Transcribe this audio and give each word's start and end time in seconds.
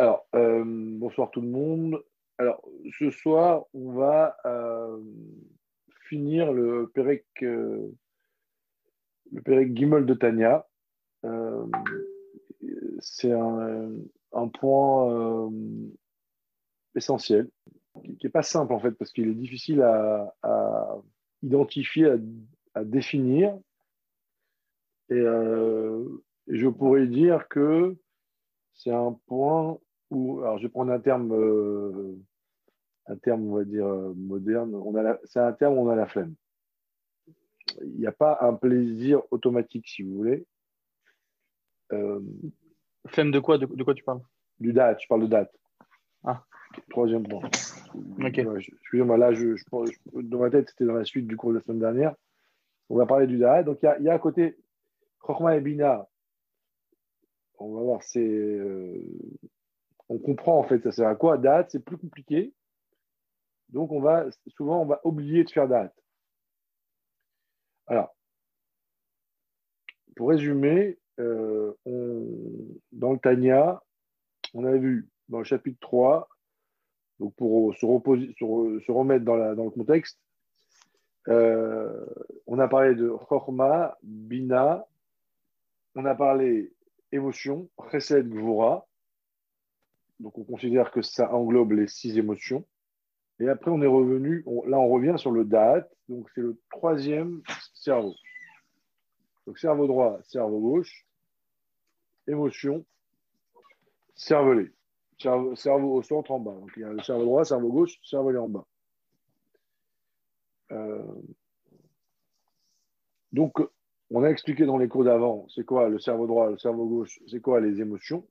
Alors, 0.00 0.26
euh, 0.34 0.64
bonsoir 0.64 1.30
tout 1.30 1.42
le 1.42 1.48
monde. 1.48 2.02
Alors, 2.38 2.66
ce 2.98 3.10
soir, 3.10 3.66
on 3.74 3.92
va 3.92 4.34
euh, 4.46 4.98
finir 6.08 6.54
le 6.54 6.90
Pérec, 6.94 7.26
euh, 7.42 7.86
le 9.30 9.42
Pérec 9.42 9.76
Gimel 9.76 10.06
de 10.06 10.14
Tania. 10.14 10.66
C'est 13.00 13.30
un, 13.30 14.48
point 14.48 15.52
essentiel, 16.94 17.50
qui 18.02 18.18
n'est 18.24 18.30
pas 18.30 18.40
simple 18.40 18.72
en 18.72 18.80
fait, 18.80 18.92
parce 18.92 19.12
qu'il 19.12 19.28
est 19.28 19.34
difficile 19.34 19.82
à, 19.82 20.96
identifier, 21.42 22.06
à, 22.06 22.16
à 22.72 22.84
définir. 22.84 23.54
Et 25.10 25.22
je 26.46 26.68
pourrais 26.68 27.06
dire 27.06 27.48
que 27.48 27.98
c'est 28.72 28.92
un 28.92 29.12
point 29.26 29.78
où, 30.10 30.40
alors 30.40 30.58
je 30.58 30.64
vais 30.64 30.68
prendre 30.68 30.92
un 30.92 31.00
terme, 31.00 31.32
euh, 31.32 32.14
un 33.06 33.16
terme 33.16 33.48
on 33.50 33.56
va 33.56 33.64
dire 33.64 33.86
euh, 33.86 34.12
moderne, 34.16 34.74
on 34.74 34.94
a 34.94 35.02
la- 35.02 35.20
c'est 35.24 35.40
un 35.40 35.52
terme 35.52 35.78
où 35.78 35.82
on 35.82 35.88
a 35.90 35.96
la 35.96 36.06
flemme. 36.06 36.34
Il 37.82 37.98
n'y 37.98 38.06
a 38.06 38.12
pas 38.12 38.38
un 38.40 38.54
plaisir 38.54 39.22
automatique, 39.30 39.86
si 39.88 40.02
vous 40.02 40.14
voulez. 40.16 40.44
Euh, 41.92 42.20
Flemme 43.06 43.30
de 43.30 43.38
quoi? 43.38 43.58
De, 43.58 43.66
de 43.66 43.82
quoi 43.84 43.94
tu 43.94 44.02
parles? 44.04 44.20
Du 44.58 44.72
date, 44.72 45.00
je 45.02 45.08
parle 45.08 45.22
de 45.22 45.26
date. 45.28 45.54
Ah. 46.24 46.44
Troisième 46.90 47.26
point. 47.26 47.42
Ouais, 48.18 48.30
Excusez-moi, 48.30 49.16
là, 49.16 49.32
je, 49.32 49.56
je 49.56 49.64
je- 49.64 50.20
dans 50.20 50.38
ma 50.40 50.50
tête, 50.50 50.68
c'était 50.68 50.84
dans 50.84 50.94
la 50.94 51.04
suite 51.04 51.26
du 51.26 51.36
cours 51.36 51.50
de 51.50 51.56
la 51.58 51.62
semaine 51.62 51.80
dernière. 51.80 52.14
On 52.88 52.96
va 52.96 53.06
parler 53.06 53.26
du 53.26 53.38
date. 53.38 53.66
Donc, 53.66 53.78
il 53.82 53.86
y 53.86 53.88
a, 53.88 53.98
il 53.98 54.04
y 54.04 54.08
a 54.08 54.14
à 54.14 54.18
côté 54.18 54.56
et 55.28 55.60
Bina. 55.60 56.08
On 57.58 57.74
va 57.74 57.82
voir, 57.82 58.02
c'est. 58.02 58.20
euh, 58.26 59.00
on 60.10 60.18
comprend 60.18 60.58
en 60.58 60.64
fait, 60.64 60.82
ça 60.82 60.92
sert 60.92 61.08
à 61.08 61.14
quoi 61.14 61.38
Date, 61.38 61.70
c'est 61.70 61.84
plus 61.84 61.96
compliqué. 61.96 62.52
Donc, 63.70 63.92
on 63.92 64.00
va 64.00 64.26
souvent, 64.48 64.82
on 64.82 64.86
va 64.86 65.00
oublier 65.04 65.44
de 65.44 65.50
faire 65.50 65.68
date. 65.68 65.94
Alors, 67.86 68.14
pour 70.16 70.30
résumer, 70.30 70.98
euh, 71.20 71.72
dans 72.90 73.12
le 73.12 73.18
Tanya, 73.18 73.80
on 74.52 74.64
a 74.64 74.72
vu 74.72 75.08
dans 75.28 75.38
le 75.38 75.44
chapitre 75.44 75.78
3, 75.80 76.28
donc 77.20 77.32
pour 77.36 77.72
se, 77.76 77.86
remettre 77.86 79.24
dans, 79.24 79.36
le 79.36 79.70
contexte, 79.70 80.18
euh, 81.28 82.04
on 82.48 82.58
a 82.58 82.66
parlé 82.66 82.96
de 82.96 83.10
Chorma, 83.10 83.96
Bina, 84.02 84.84
on 85.94 86.04
a 86.04 86.16
parlé 86.16 86.72
émotion, 87.12 87.68
Chesed, 87.92 88.28
Gvura. 88.28 88.88
Donc 90.20 90.38
on 90.38 90.44
considère 90.44 90.90
que 90.90 91.02
ça 91.02 91.32
englobe 91.34 91.72
les 91.72 91.88
six 91.88 92.16
émotions. 92.18 92.64
Et 93.40 93.48
après, 93.48 93.70
on 93.70 93.80
est 93.80 93.86
revenu, 93.86 94.44
là 94.66 94.78
on 94.78 94.88
revient 94.88 95.14
sur 95.16 95.30
le 95.30 95.44
Da'at, 95.44 95.88
donc 96.08 96.28
c'est 96.34 96.42
le 96.42 96.60
troisième 96.70 97.42
cerveau. 97.74 98.14
Donc 99.46 99.58
cerveau 99.58 99.86
droit, 99.86 100.18
cerveau 100.24 100.60
gauche, 100.60 101.06
émotion, 102.26 102.84
cervelet. 104.14 104.70
Cerveau, 105.18 105.56
cerveau 105.56 105.94
au 105.96 106.02
centre 106.02 106.30
en 106.30 106.38
bas. 106.38 106.54
Donc 106.54 106.70
il 106.76 106.82
y 106.82 106.84
a 106.84 106.92
le 106.92 107.02
cerveau 107.02 107.24
droit, 107.24 107.44
cerveau 107.44 107.72
gauche, 107.72 107.98
cervelet 108.04 108.38
en 108.38 108.48
bas. 108.48 108.66
Euh, 110.72 111.02
donc, 113.32 113.58
on 114.10 114.24
a 114.24 114.28
expliqué 114.28 114.66
dans 114.66 114.78
les 114.78 114.88
cours 114.88 115.04
d'avant, 115.04 115.46
c'est 115.54 115.64
quoi 115.64 115.88
le 115.88 115.98
cerveau 115.98 116.26
droit, 116.26 116.50
le 116.50 116.58
cerveau 116.58 116.86
gauche, 116.86 117.20
c'est 117.28 117.40
quoi 117.40 117.60
les 117.60 117.80
émotions. 117.80 118.26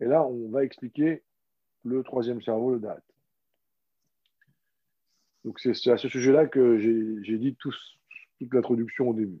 Et 0.00 0.04
là, 0.04 0.24
on 0.24 0.48
va 0.50 0.64
expliquer 0.64 1.22
le 1.84 2.02
troisième 2.02 2.42
cerveau, 2.42 2.72
le 2.72 2.80
date. 2.80 3.04
Donc, 5.44 5.60
c'est 5.60 5.90
à 5.90 5.96
ce 5.96 6.08
sujet-là 6.08 6.46
que 6.46 6.78
j'ai 6.78 7.38
dit 7.38 7.56
toute 7.56 7.74
l'introduction 8.52 9.08
au 9.08 9.14
début. 9.14 9.40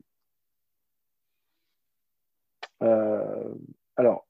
Euh, 2.82 3.54
alors, 3.96 4.26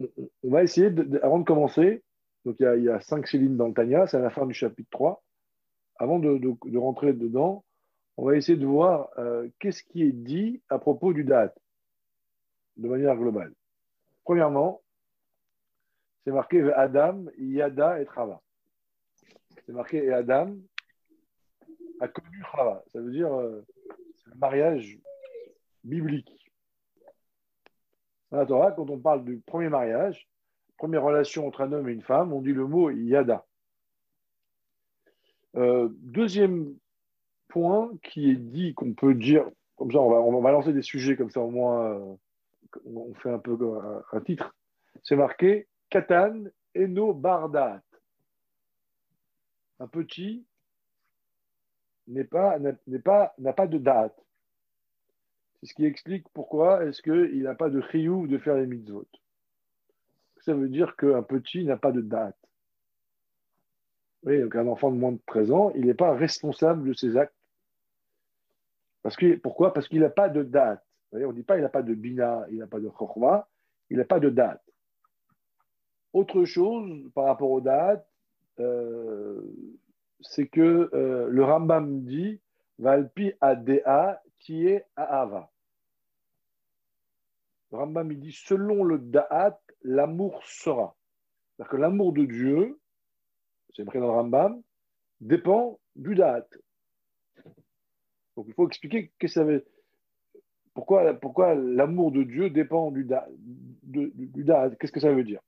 on, 0.00 0.50
va 0.50 0.62
essayer, 0.62 0.90
avant 1.22 1.38
de 1.38 1.44
commencer, 1.44 2.02
donc 2.44 2.56
il 2.60 2.82
y 2.82 2.88
a, 2.88 3.00
cinq 3.00 3.26
Céline 3.26 3.56
dans 3.56 3.68
le 3.68 3.74
Tanya, 3.74 4.06
c'est 4.06 4.16
à 4.16 4.20
la 4.20 4.30
fin 4.30 4.46
du 4.46 4.54
chapitre 4.54 4.88
3. 4.90 5.22
Avant 5.96 6.18
de 6.18 6.78
rentrer 6.78 7.12
dedans, 7.12 7.64
on 8.16 8.26
va 8.26 8.36
essayer 8.36 8.58
de 8.58 8.66
voir 8.66 9.08
euh, 9.18 9.48
qu'est-ce 9.58 9.82
qui 9.82 10.02
est 10.02 10.12
dit 10.12 10.62
à 10.68 10.78
propos 10.78 11.12
du 11.12 11.24
date, 11.24 11.56
de 12.76 12.88
manière 12.88 13.16
globale. 13.16 13.52
Premièrement, 14.24 14.82
c'est 16.24 16.30
marqué 16.30 16.62
Adam, 16.72 17.24
Yada 17.38 18.00
et 18.00 18.04
Trava. 18.04 18.40
C'est 19.66 19.72
marqué 19.72 20.04
et 20.04 20.12
Adam 20.12 20.54
a 22.00 22.08
connu 22.08 22.40
Trava. 22.42 22.84
Ça 22.92 23.00
veut 23.00 23.10
dire 23.10 23.32
euh, 23.32 23.64
le 24.26 24.34
mariage 24.36 24.98
biblique. 25.84 26.50
Dans 28.30 28.38
la 28.38 28.46
Torah, 28.46 28.72
quand 28.72 28.88
on 28.88 28.98
parle 28.98 29.24
du 29.24 29.40
premier 29.40 29.68
mariage, 29.68 30.28
première 30.78 31.02
relation 31.02 31.46
entre 31.46 31.60
un 31.60 31.72
homme 31.72 31.88
et 31.88 31.92
une 31.92 32.02
femme, 32.02 32.32
on 32.32 32.40
dit 32.40 32.52
le 32.52 32.66
mot 32.66 32.90
Yada. 32.90 33.44
Euh, 35.56 35.88
deuxième 36.00 36.74
point 37.48 37.92
qui 38.02 38.30
est 38.30 38.36
dit, 38.36 38.74
qu'on 38.74 38.94
peut 38.94 39.14
dire, 39.14 39.44
comme 39.76 39.92
ça, 39.92 39.98
on 39.98 40.10
va, 40.10 40.20
on 40.20 40.40
va 40.40 40.52
lancer 40.52 40.72
des 40.72 40.82
sujets 40.82 41.16
comme 41.16 41.30
ça, 41.30 41.40
au 41.40 41.50
moins, 41.50 41.92
euh, 41.92 42.14
on 42.84 43.14
fait 43.14 43.30
un 43.30 43.38
peu 43.38 43.56
un, 44.12 44.20
titre. 44.20 44.54
C'est 45.02 45.16
marqué 45.16 45.68
Katan 45.90 46.44
Eno 46.76 47.12
Bardat. 47.12 47.82
Un 49.80 49.86
petit 49.88 50.44
n'est 52.06 52.24
pas, 52.24 52.58
n'a 52.58 53.52
pas 53.52 53.66
de 53.66 53.78
date. 53.78 54.18
C'est 55.60 55.66
ce 55.66 55.74
qui 55.74 55.84
explique 55.84 56.28
pourquoi 56.30 56.84
est-ce 56.84 57.02
qu'il 57.02 57.42
n'a 57.42 57.54
pas 57.54 57.70
de 57.70 57.80
chiyuv 57.90 58.28
de 58.28 58.38
faire 58.38 58.56
les 58.56 58.66
mitzvot. 58.66 59.06
Ça 60.40 60.54
veut 60.54 60.68
dire 60.68 60.96
qu'un 60.96 61.22
petit 61.22 61.64
n'a 61.64 61.76
pas 61.76 61.92
de 61.92 62.00
date. 62.00 62.36
Oui, 64.24 64.40
donc 64.40 64.54
un 64.56 64.66
enfant 64.66 64.90
de 64.90 64.96
moins 64.96 65.12
de 65.12 65.20
13 65.26 65.50
ans, 65.52 65.70
il 65.74 65.86
n'est 65.86 65.94
pas 65.94 66.14
responsable 66.14 66.88
de 66.88 66.94
ses 66.94 67.16
actes. 67.16 67.34
Pourquoi? 69.42 69.72
Parce 69.72 69.88
qu'il 69.88 70.00
n'a 70.00 70.10
pas 70.10 70.28
de 70.28 70.42
date. 70.42 70.84
On 71.12 71.18
ne 71.18 71.32
dit 71.32 71.42
pas 71.42 71.56
il 71.58 71.62
n'a 71.62 71.68
pas 71.68 71.82
de 71.82 71.94
bina, 71.94 72.46
il 72.50 72.58
n'a 72.58 72.66
pas 72.66 72.80
de 72.80 72.88
chorma, 72.88 73.46
il 73.90 73.98
n'a 73.98 74.04
pas 74.04 74.20
de 74.20 74.30
date. 74.30 74.62
Autre 76.12 76.44
chose 76.44 77.10
par 77.14 77.24
rapport 77.24 77.50
aux 77.50 77.60
dates, 77.60 78.06
euh, 78.60 79.42
c'est 80.20 80.46
que 80.46 80.90
euh, 80.92 81.28
le 81.28 81.44
Rambam 81.44 82.04
dit 82.04 82.40
Valpi 82.78 83.32
adea 83.40 84.22
tie 84.40 84.82
aava. 84.96 85.50
Le 87.70 87.78
Rambam 87.78 88.12
dit 88.14 88.32
selon 88.32 88.84
le 88.84 88.98
da'at, 88.98 89.58
l'amour 89.82 90.42
sera. 90.44 90.94
C'est-à-dire 91.56 91.70
que 91.70 91.76
l'amour 91.76 92.12
de 92.12 92.24
Dieu, 92.24 92.78
c'est 93.74 93.82
écrit 93.82 93.98
dans 93.98 94.06
le 94.06 94.12
Rambam, 94.12 94.62
dépend 95.20 95.78
du 95.96 96.14
da'at. 96.14 96.46
Donc 98.36 98.46
il 98.48 98.54
faut 98.54 98.66
expliquer 98.66 99.12
qu'est-ce 99.18 99.34
que 99.34 99.40
ça 99.40 99.44
veut 99.44 99.64
pourquoi, 100.74 101.14
pourquoi 101.14 101.54
l'amour 101.54 102.12
de 102.12 102.22
Dieu 102.22 102.50
dépend 102.50 102.90
du 102.90 103.04
da'at. 103.04 104.70
Qu'est-ce 104.78 104.92
que 104.92 105.00
ça 105.00 105.12
veut 105.12 105.24
dire? 105.24 105.40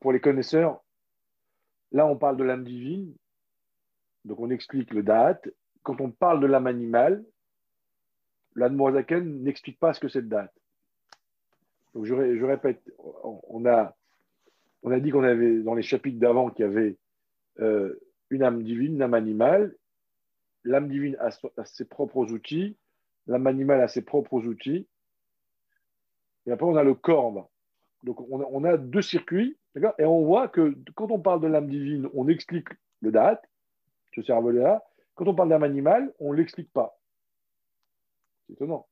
Pour 0.00 0.12
les 0.12 0.20
connaisseurs, 0.20 0.82
là 1.92 2.06
on 2.06 2.16
parle 2.16 2.36
de 2.36 2.44
l'âme 2.44 2.64
divine, 2.64 3.14
donc 4.24 4.40
on 4.40 4.50
explique 4.50 4.92
le 4.92 5.02
da'at. 5.02 5.40
Quand 5.82 6.00
on 6.00 6.10
parle 6.10 6.40
de 6.40 6.46
l'âme 6.46 6.66
animale, 6.66 7.24
l'Admorazaken 8.54 9.42
n'explique 9.42 9.78
pas 9.78 9.92
ce 9.94 10.00
que 10.00 10.08
c'est 10.08 10.20
le 10.20 10.28
da'at. 10.28 10.52
Donc 11.94 12.06
je, 12.06 12.14
ré- 12.14 12.36
je 12.36 12.44
répète, 12.44 12.82
on 12.98 13.64
a, 13.66 13.94
on 14.82 14.90
a 14.90 14.98
dit 14.98 15.10
qu'on 15.10 15.22
avait, 15.22 15.60
dans 15.62 15.74
les 15.74 15.82
chapitres 15.82 16.18
d'avant, 16.18 16.50
qu'il 16.50 16.64
y 16.64 16.68
avait 16.68 16.96
euh, 17.60 18.00
une 18.30 18.42
âme 18.42 18.62
divine, 18.62 18.94
une 18.94 19.02
âme 19.02 19.14
animale. 19.14 19.76
L'âme 20.64 20.88
divine 20.88 21.16
a 21.20 21.30
ses 21.64 21.84
propres 21.84 22.32
outils, 22.32 22.76
l'âme 23.26 23.46
animale 23.46 23.80
a 23.80 23.88
ses 23.88 24.02
propres 24.02 24.46
outils. 24.46 24.86
Et 26.46 26.52
après, 26.52 26.66
on 26.66 26.76
a 26.76 26.84
le 26.84 26.94
corps. 26.94 27.50
Donc, 28.02 28.20
on 28.30 28.64
a, 28.64 28.76
deux 28.76 29.02
circuits, 29.02 29.56
Et 29.98 30.04
on 30.04 30.24
voit 30.24 30.48
que 30.48 30.74
quand 30.94 31.10
on 31.10 31.18
parle 31.18 31.40
de 31.40 31.46
l'âme 31.46 31.68
divine, 31.68 32.08
on 32.14 32.28
explique 32.28 32.68
le 33.00 33.10
date, 33.10 33.42
ce 34.14 34.22
cerveau-là. 34.22 34.84
Quand 35.14 35.26
on 35.26 35.34
parle 35.34 35.48
d'âme 35.48 35.62
animale, 35.62 36.12
on 36.18 36.32
ne 36.32 36.36
l'explique 36.36 36.72
pas. 36.72 36.98
C'est 38.46 38.54
étonnant. 38.54 38.86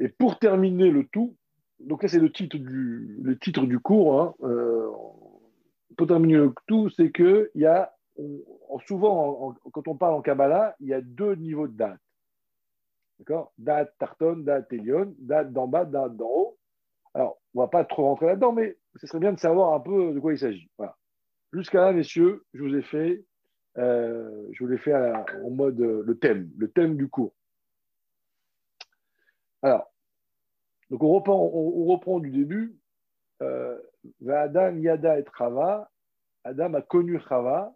Et 0.00 0.08
pour 0.08 0.38
terminer 0.38 0.90
le 0.90 1.06
tout, 1.06 1.36
donc 1.80 2.02
là 2.02 2.08
c'est 2.08 2.20
le 2.20 2.30
titre 2.30 2.56
du, 2.56 3.18
le 3.22 3.38
titre 3.38 3.66
du 3.66 3.78
cours, 3.80 4.20
hein, 4.20 4.34
euh, 4.42 4.88
pour 5.96 6.06
terminer 6.06 6.34
le 6.34 6.52
tout, 6.66 6.88
c'est 6.90 7.10
que 7.10 7.50
y 7.54 7.64
a, 7.66 7.92
souvent 8.86 9.12
en- 9.16 9.48
en- 9.48 9.70
quand 9.70 9.88
on 9.88 9.96
parle 9.96 10.14
en 10.14 10.22
Kabbalah, 10.22 10.76
il 10.80 10.88
y 10.88 10.94
a 10.94 11.00
deux 11.00 11.34
niveaux 11.34 11.66
de 11.66 11.76
date. 11.76 12.00
D'accord? 13.18 13.52
Date 13.58 13.94
tarton, 13.98 14.36
date 14.38 14.72
elion, 14.72 15.14
date 15.18 15.52
d'en 15.52 15.66
bas, 15.66 15.84
date 15.84 16.16
d'en 16.16 16.28
haut. 16.28 16.58
Alors, 17.14 17.40
on 17.54 17.60
ne 17.60 17.64
va 17.64 17.68
pas 17.68 17.84
trop 17.84 18.04
rentrer 18.04 18.26
là-dedans, 18.26 18.52
mais 18.52 18.76
ce 18.96 19.06
serait 19.06 19.18
bien 19.18 19.32
de 19.32 19.40
savoir 19.40 19.72
un 19.74 19.80
peu 19.80 20.12
de 20.12 20.20
quoi 20.20 20.32
il 20.32 20.38
s'agit. 20.38 20.70
Voilà. 20.76 20.96
Jusqu'à 21.52 21.80
là, 21.80 21.92
messieurs, 21.92 22.44
je 22.54 22.62
vous 22.62 22.76
ai 22.76 22.82
fait, 22.82 23.24
euh, 23.78 24.46
je 24.52 24.62
vous 24.62 24.70
l'ai 24.70 24.78
fait 24.78 24.94
en 24.94 25.50
mode 25.50 25.80
euh, 25.80 26.02
le 26.06 26.18
thème, 26.18 26.50
le 26.56 26.70
thème 26.70 26.96
du 26.96 27.08
cours. 27.08 27.32
Alors, 29.62 29.90
donc 30.90 31.02
on 31.02 31.08
reprend, 31.08 31.50
on, 31.52 31.84
reprend 31.86 32.20
du 32.20 32.30
début. 32.30 32.76
Euh, 33.42 33.78
Adam 34.28 34.76
Yada 34.76 35.18
et 35.18 35.24
Chava. 35.36 35.90
Adam 36.44 36.74
a 36.74 36.82
connu 36.82 37.20
Chava. 37.28 37.74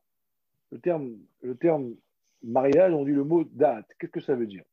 Le 0.70 0.78
terme, 0.78 1.16
le 1.42 1.56
terme 1.56 1.94
mariage, 2.42 2.92
on 2.92 3.04
dit 3.04 3.12
le 3.12 3.24
mot 3.24 3.44
date. 3.44 3.86
Qu'est-ce 3.98 4.12
que 4.12 4.20
ça 4.20 4.34
veut 4.34 4.46
dire? 4.46 4.64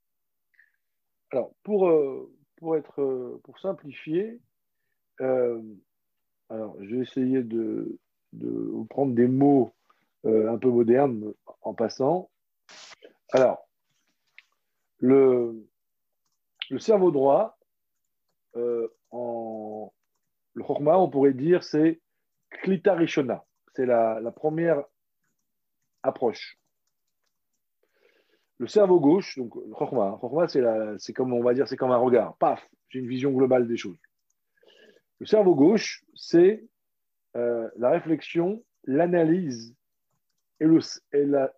Alors, 1.32 1.54
pour, 1.64 1.88
euh, 1.88 2.32
pour, 2.58 2.76
être, 2.78 3.40
pour 3.44 3.60
simplifier, 3.60 4.40
euh, 5.22 5.62
alors, 6.50 6.76
je 6.82 6.96
vais 6.96 7.02
essayer 7.02 7.44
de, 7.44 8.00
de 8.34 8.84
prendre 8.90 9.14
des 9.14 9.28
mots 9.28 9.74
un 10.26 10.58
peu 10.58 10.70
modernes 10.70 11.34
en 11.62 11.74
passant. 11.74 12.30
Alors, 13.32 13.70
le, 14.98 15.66
le 16.70 16.80
cerveau 16.80 17.12
droit, 17.12 17.58
euh, 18.56 18.88
en 19.12 19.94
le 20.54 20.64
chokma, 20.64 20.98
on 20.98 21.10
pourrait 21.10 21.34
dire, 21.34 21.64
c'est 21.64 22.02
klita 22.50 22.94
rishona. 22.96 23.46
C'est 23.76 23.86
la, 23.86 24.20
première 24.36 24.84
approche. 26.04 26.60
Le 28.60 28.68
cerveau 28.68 29.00
gauche, 29.00 29.38
donc 29.38 29.56
le 29.56 29.74
chokma, 29.74 30.20
c'est 30.98 31.14
comme 31.14 31.34
on 31.34 31.42
va 31.42 31.54
dire, 31.54 31.68
c'est 31.68 31.78
comme 31.78 31.92
un 31.92 31.98
regard. 31.98 32.36
Paf, 32.38 32.68
j'ai 32.90 33.00
une 33.00 33.08
vision 33.08 33.32
globale 33.32 33.68
des 33.68 33.78
choses. 33.78 33.98
Le 35.20 35.26
cerveau 35.26 35.56
gauche, 35.56 36.04
c'est 36.14 36.66
euh, 37.36 37.70
la 37.78 37.90
réflexion, 37.90 38.64
l'analyse 38.84 39.76
et, 40.60 40.66
le, 40.66 40.80
la, 41.14 41.54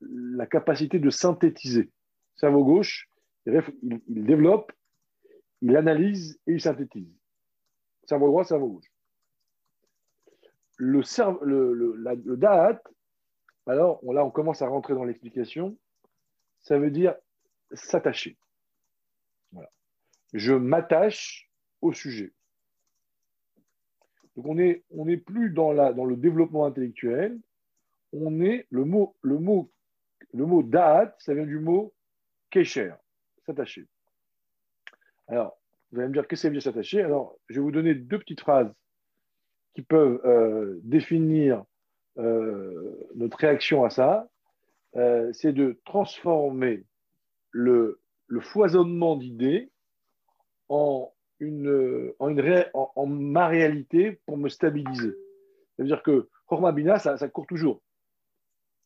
la, 0.00 0.46
capacité 0.46 0.98
de 0.98 1.10
synthétiser. 1.10 1.82
Le 1.82 2.40
cerveau 2.40 2.64
gauche, 2.64 3.08
il 3.46 4.24
développe 4.24 4.72
il 5.60 5.76
analyse 5.76 6.38
et 6.46 6.52
il 6.52 6.60
synthétise. 6.60 7.12
Cerveau 8.04 8.28
droit, 8.28 8.44
cerveau 8.44 8.68
gauche. 8.68 8.90
Le, 10.76 11.02
le, 11.42 11.94
le, 11.94 12.36
da'at, 12.36 12.80
alors 13.66 14.00
là 14.04 14.24
on 14.24 14.30
commence 14.30 14.62
à 14.62 14.68
rentrer 14.68 14.94
dans 14.94 15.04
l'explication, 15.04 15.76
ça 16.62 16.78
veut 16.78 16.90
dire 16.90 17.14
s'attacher. 17.72 18.36
Voilà. 19.52 19.70
Je 20.32 20.52
m'attache 20.52 21.50
au 21.80 21.92
sujet. 21.92 22.32
Donc 24.36 24.46
on 24.46 24.54
n'est 24.54 24.84
on 24.90 25.04
plus 25.18 25.50
dans, 25.50 25.72
la, 25.72 25.92
dans 25.92 26.04
le 26.04 26.16
développement 26.16 26.64
intellectuel, 26.64 27.38
on 28.12 28.40
est 28.40 28.66
le 28.70 28.84
mot, 28.84 29.16
le 29.22 29.38
mot, 29.38 29.70
le 30.32 30.46
mot 30.46 30.62
da'at, 30.62 31.14
ça 31.18 31.34
vient 31.34 31.44
du 31.46 31.58
mot 31.58 31.92
kesher, 32.50 32.92
s'attacher. 33.44 33.86
Alors, 35.26 35.58
vous 35.90 35.98
allez 35.98 36.08
me 36.08 36.14
dire 36.14 36.26
qu'est-ce 36.26 36.42
que 36.42 36.42
ça 36.42 36.48
veut 36.48 36.54
dire 36.54 36.62
s'attacher? 36.62 37.02
Alors, 37.02 37.36
je 37.48 37.56
vais 37.56 37.60
vous 37.60 37.72
donner 37.72 37.94
deux 37.94 38.18
petites 38.18 38.40
phrases 38.40 38.72
qui 39.74 39.82
peuvent 39.82 40.20
euh, 40.24 40.78
définir 40.82 41.64
euh, 42.18 43.08
notre 43.14 43.38
réaction 43.38 43.84
à 43.84 43.90
ça. 43.90 44.28
Euh, 44.96 45.32
c'est 45.32 45.52
de 45.52 45.80
transformer 45.84 46.84
le, 47.50 48.00
foisonnement 48.40 49.16
d'idées 49.16 49.70
en, 50.68 51.12
une, 51.40 52.12
en, 52.18 53.06
ma 53.06 53.48
réalité 53.48 54.20
pour 54.26 54.36
me 54.36 54.48
stabiliser. 54.48 55.10
Ça 55.76 55.82
veut 55.82 55.86
dire 55.86 56.02
que 56.02 56.28
Chorma 56.46 56.72
Bina, 56.72 56.98
ça, 56.98 57.16
court 57.28 57.46
toujours. 57.46 57.82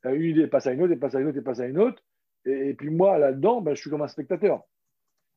Une 0.05 0.23
idée 0.23 0.47
passe 0.49 0.67
à 0.67 0.73
une 0.73 0.83
autre, 0.83 0.93
et 0.93 0.97
passe 0.97 1.15
à 1.15 1.21
une 1.21 1.29
autre, 1.29 1.39
et 1.39 1.43
passe 1.43 1.61
à 1.61 1.67
une 1.67 1.79
autre. 1.79 2.03
Et, 2.45 2.75
puis 2.75 2.91
moi, 2.91 3.19
là-dedans, 3.19 3.61
ben, 3.61 3.75
je 3.75 3.81
suis 3.81 3.91
comme 3.91 4.03
un 4.03 4.09
spectateur. 4.09 4.63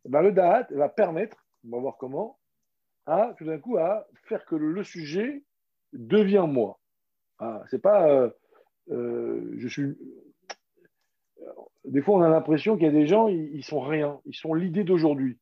Eh 0.06 0.09
ben, 0.09 0.21
le 0.21 0.31
Da'at 0.31 0.67
va 0.71 0.89
permettre, 0.89 1.38
on 1.65 1.75
va 1.75 1.79
voir 1.79 1.97
comment, 1.97 2.39
à 3.06 3.33
tout 3.38 3.45
d'un 3.45 3.59
coup 3.59 3.77
à 3.77 4.07
faire 4.23 4.45
que 4.45 4.56
le, 4.56 4.83
sujet 4.83 5.44
devient 5.94 6.45
moi. 6.47 6.79
Ah, 7.39 7.63
c'est 7.69 7.81
pas 7.81 8.09
euh, 8.09 8.29
euh, 8.91 9.53
je 9.57 9.67
suis. 9.67 9.97
Des 11.87 12.01
fois, 12.01 12.15
on 12.15 12.21
a 12.21 12.29
l'impression 12.29 12.75
qu'il 12.75 12.85
y 12.85 12.89
a 12.89 12.91
des 12.91 13.07
gens, 13.07 13.27
ils, 13.27 13.63
sont 13.63 13.79
rien, 13.79 14.19
ils 14.25 14.35
sont 14.35 14.53
l'idée 14.53 14.83
d'aujourd'hui. 14.83 15.37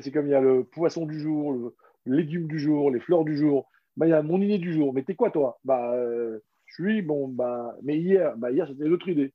C'est 0.00 0.12
comme 0.12 0.26
il 0.26 0.30
y 0.30 0.34
a 0.34 0.40
le 0.40 0.64
poisson 0.64 1.06
du 1.06 1.18
jour, 1.18 1.52
le, 1.52 1.74
légume 2.06 2.46
du 2.46 2.58
jour, 2.58 2.90
les 2.90 3.00
fleurs 3.00 3.24
du 3.24 3.36
jour. 3.36 3.68
Bah, 3.96 4.06
il 4.06 4.10
y 4.10 4.12
a 4.12 4.22
mon 4.22 4.40
idée 4.40 4.58
du 4.58 4.72
jour. 4.72 4.94
Mais 4.94 5.02
t'es 5.02 5.14
quoi, 5.14 5.30
toi? 5.30 5.58
Bah, 5.64 5.92
euh, 5.94 6.38
Je 6.66 6.74
suis, 6.74 7.02
bon, 7.02 7.28
bah, 7.28 7.76
mais 7.82 7.98
hier, 7.98 8.36
bah, 8.36 8.50
hier 8.50 8.68
c'était 8.68 8.84
l'autre 8.84 9.08
idée. 9.08 9.32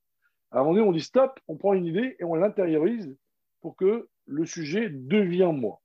À 0.52 0.58
un 0.58 0.60
moment 0.60 0.76
donné, 0.76 0.88
on 0.88 0.92
dit 0.92 1.02
stop, 1.02 1.40
on 1.48 1.58
prend 1.58 1.74
une 1.74 1.86
idée 1.86 2.16
et 2.20 2.24
on 2.24 2.36
l'intériorise 2.36 3.16
pour 3.62 3.76
que 3.76 4.08
le 4.26 4.46
sujet 4.46 4.90
devient 4.90 5.52
moi. 5.54 5.82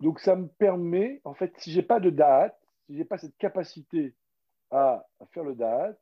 Donc 0.00 0.20
ça 0.20 0.36
me 0.36 0.46
permet, 0.46 1.20
en 1.24 1.34
fait, 1.34 1.52
si 1.58 1.72
je 1.72 1.76
n'ai 1.76 1.82
pas 1.82 2.00
de 2.00 2.10
date, 2.10 2.58
si 2.86 2.94
je 2.94 2.98
n'ai 2.98 3.04
pas 3.04 3.18
cette 3.18 3.36
capacité 3.36 4.14
à, 4.70 5.06
faire 5.32 5.44
le 5.44 5.54
date, 5.54 6.00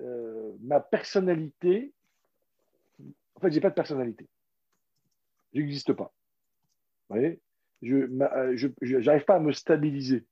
euh, 0.00 0.52
ma 0.60 0.80
personnalité, 0.80 1.92
en 3.40 3.42
fait, 3.42 3.50
je 3.52 3.54
n'ai 3.54 3.60
pas 3.62 3.70
de 3.70 3.74
personnalité. 3.74 4.28
Je 5.54 5.60
n'existe 5.60 5.94
pas. 5.94 6.12
Vous 7.08 7.16
voyez? 7.16 7.40
Je 7.80 8.98
n'arrive 8.98 9.24
pas 9.24 9.36
à 9.36 9.40
me 9.40 9.52
stabiliser. 9.52 10.26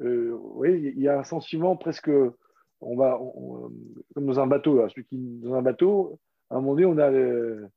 Euh, 0.00 0.30
vous 0.30 0.54
voyez, 0.54 0.92
il 0.96 1.02
y 1.02 1.08
a 1.08 1.18
un 1.18 1.24
sentiment 1.24 1.76
presque, 1.76 2.10
on 2.80 2.96
va, 2.96 3.18
comme 4.14 4.26
dans 4.26 4.38
un 4.38 4.46
bateau, 4.46 4.88
celui 4.88 5.04
qui, 5.06 5.16
dans 5.40 5.54
un 5.54 5.62
bateau, 5.62 6.20
à 6.48 6.54
un 6.54 6.60
moment 6.60 6.74
donné, 6.74 6.86
on 6.86 6.98
a 6.98 7.10
le 7.10 7.68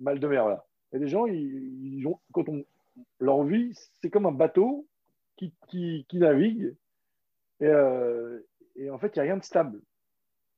mal 0.00 0.18
de 0.18 0.26
mer 0.26 0.48
là. 0.48 0.66
A 0.92 0.98
des 0.98 1.06
gens, 1.06 1.26
ils, 1.26 2.04
ont, 2.06 2.18
quand 2.32 2.48
on, 2.48 2.64
leur 3.20 3.44
vie, 3.44 3.72
c'est 4.00 4.10
comme 4.10 4.26
un 4.26 4.32
bateau 4.32 4.88
qui, 5.36 5.54
qui, 5.68 6.18
navigue. 6.18 6.74
Et, 7.60 7.66
euh, 7.66 8.40
et, 8.74 8.90
en 8.90 8.98
fait, 8.98 9.14
il 9.14 9.18
n'y 9.18 9.20
a 9.20 9.30
rien 9.30 9.36
de 9.36 9.44
stable. 9.44 9.80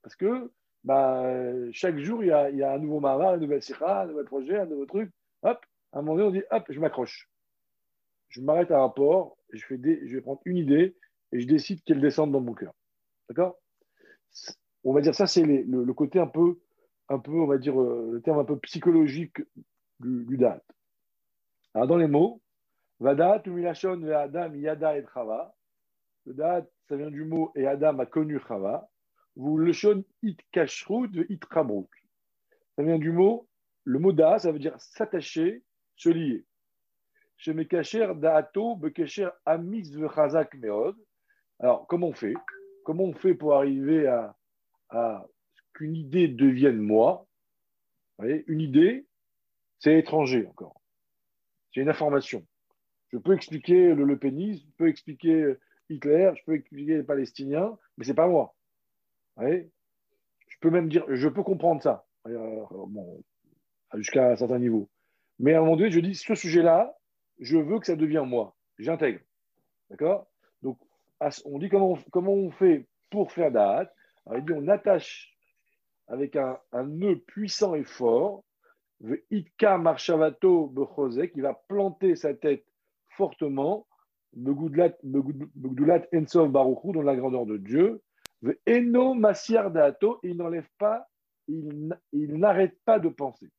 Parce 0.01 0.15
que 0.15 0.49
bah, 0.83 1.23
chaque 1.71 1.97
jour, 1.99 2.23
il 2.23 2.27
y, 2.27 2.63
a, 2.63 2.71
un 2.71 2.79
nouveau 2.79 2.99
marin, 2.99 3.35
une 3.35 3.41
nouvelle 3.41 3.61
sira, 3.61 4.03
un 4.03 4.07
nouvel 4.07 4.25
projet, 4.25 4.57
un 4.57 4.65
nouveau 4.65 4.85
truc. 4.85 5.11
Hop, 5.43 5.59
à 5.91 5.99
un 5.99 6.01
moment 6.01 6.17
donné, 6.17 6.27
on 6.27 6.31
dit 6.31 6.43
hop, 6.49 6.65
je 6.69 6.79
m'accroche. 6.79 7.29
Je 8.29 8.41
m'arrête 8.41 8.71
à 8.71 8.79
un 8.79 8.89
port, 8.89 9.37
je, 9.51 9.63
fais 9.65 9.77
je 9.83 10.15
vais 10.15 10.21
prendre 10.21 10.41
une 10.45 10.57
idée 10.57 10.95
et 11.31 11.39
je 11.39 11.47
décide 11.47 11.83
qu'elle 11.83 12.01
descende 12.01 12.31
dans 12.31 12.41
mon 12.41 12.53
cœur. 12.53 12.73
D'accord? 13.29 13.59
On 14.83 14.93
va 14.93 15.01
dire 15.01 15.13
ça, 15.13 15.27
c'est 15.27 15.43
le, 15.43 15.93
côté 15.93 16.19
un 16.19 16.27
peu, 16.27 16.59
un 17.09 17.19
peu, 17.19 17.33
on 17.33 17.45
va 17.45 17.57
dire, 17.57 17.79
euh, 17.79 18.11
le 18.13 18.21
terme 18.21 18.39
un 18.39 18.45
peu 18.45 18.57
psychologique 18.59 19.37
du, 19.99 20.37
date. 20.37 20.65
Alors, 21.73 21.87
dans 21.87 21.97
les 21.97 22.07
mots, 22.07 22.41
Vadat, 22.99 23.43
Umilashon, 23.45 24.03
Adam, 24.11 24.53
Yada 24.53 24.97
et 24.97 25.05
Chava. 25.13 25.53
Le 26.25 26.33
date, 26.33 26.71
ça 26.87 26.95
vient 26.95 27.11
du 27.11 27.23
mot 27.23 27.51
et 27.55 27.67
Adam 27.67 27.99
a 27.99 28.05
connu 28.05 28.39
Chava. 28.47 28.89
Vous 29.35 29.57
le 29.57 29.71
shon 29.73 30.03
it 30.23 30.39
kashrut, 30.51 31.09
it 31.29 31.45
kamrut. 31.45 31.87
Ça 32.75 32.83
vient 32.83 32.99
du 32.99 33.11
mot, 33.11 33.47
le 33.83 33.99
mot 33.99 34.11
da, 34.11 34.39
ça 34.39 34.51
veut 34.51 34.59
dire 34.59 34.79
s'attacher, 34.79 35.63
se 35.95 36.09
lier. 36.09 36.45
Alors, 41.59 41.87
comment 41.87 42.07
on 42.07 42.13
fait? 42.13 42.35
Comment 42.85 43.03
on 43.05 43.13
fait 43.13 43.33
pour 43.33 43.55
arriver 43.55 44.07
à, 44.07 44.35
à 44.89 45.25
qu'une 45.73 45.95
idée 45.95 46.27
devienne 46.27 46.77
moi? 46.77 47.25
Une 48.19 48.61
idée, 48.61 49.07
c'est 49.79 49.97
étranger 49.97 50.45
encore. 50.45 50.79
C'est 51.73 51.81
une 51.81 51.89
information. 51.89 52.45
Je 53.11 53.17
peux 53.17 53.33
expliquer 53.33 53.95
le 53.95 54.03
Le 54.05 54.19
je 54.21 54.65
peux 54.77 54.87
expliquer 54.87 55.55
Hitler, 55.89 56.31
je 56.37 56.43
peux 56.45 56.53
expliquer 56.53 56.97
les 56.97 57.03
Palestiniens, 57.03 57.77
mais 57.97 58.05
ce 58.05 58.09
n'est 58.09 58.15
pas 58.15 58.27
moi. 58.27 58.55
Je 59.39 60.57
peux 60.59 60.69
même 60.69 60.89
dire, 60.89 61.05
je 61.09 61.27
peux 61.27 61.43
comprendre 61.43 61.81
ça, 61.81 62.05
jusqu'à 63.95 64.31
un 64.31 64.35
certain 64.35 64.59
niveau. 64.59 64.89
Mais 65.39 65.53
à 65.53 65.57
un 65.57 65.61
moment 65.61 65.75
donné, 65.75 65.91
je 65.91 65.99
dis, 65.99 66.15
ce 66.15 66.35
sujet-là, 66.35 66.95
je 67.39 67.57
veux 67.57 67.79
que 67.79 67.87
ça 67.87 67.95
devienne 67.95 68.25
moi. 68.25 68.55
J'intègre. 68.77 69.19
D'accord? 69.89 70.27
Donc, 70.61 70.77
on 71.45 71.59
dit 71.59 71.69
comment 71.69 71.97
on, 72.13 72.51
fait 72.51 72.87
pour 73.09 73.31
faire 73.31 73.51
dit, 73.51 74.53
on 74.53 74.67
attache 74.67 75.35
avec 76.07 76.35
un, 76.35 76.59
nœud 76.85 77.19
puissant 77.19 77.75
et 77.75 77.83
fort 77.83 78.43
Itka 79.31 79.77
Marshavato 79.77 80.73
qui 81.33 81.41
va 81.41 81.53
planter 81.67 82.15
sa 82.15 82.33
tête 82.33 82.65
fortement, 83.09 83.87
Ensov 86.13 86.51
Baruchu, 86.51 86.91
dans 86.93 87.01
la 87.01 87.15
grandeur 87.15 87.45
de 87.45 87.57
Dieu. 87.57 88.01
Eno 88.65 89.13
Masiar 89.13 89.71
Dato, 89.71 90.19
il 90.23 90.37
n'enlève 90.37 90.67
pas, 90.77 91.07
il, 91.47 91.95
n'arrête 92.13 92.77
pas 92.85 92.99
de 92.99 93.09
penser. 93.09 93.49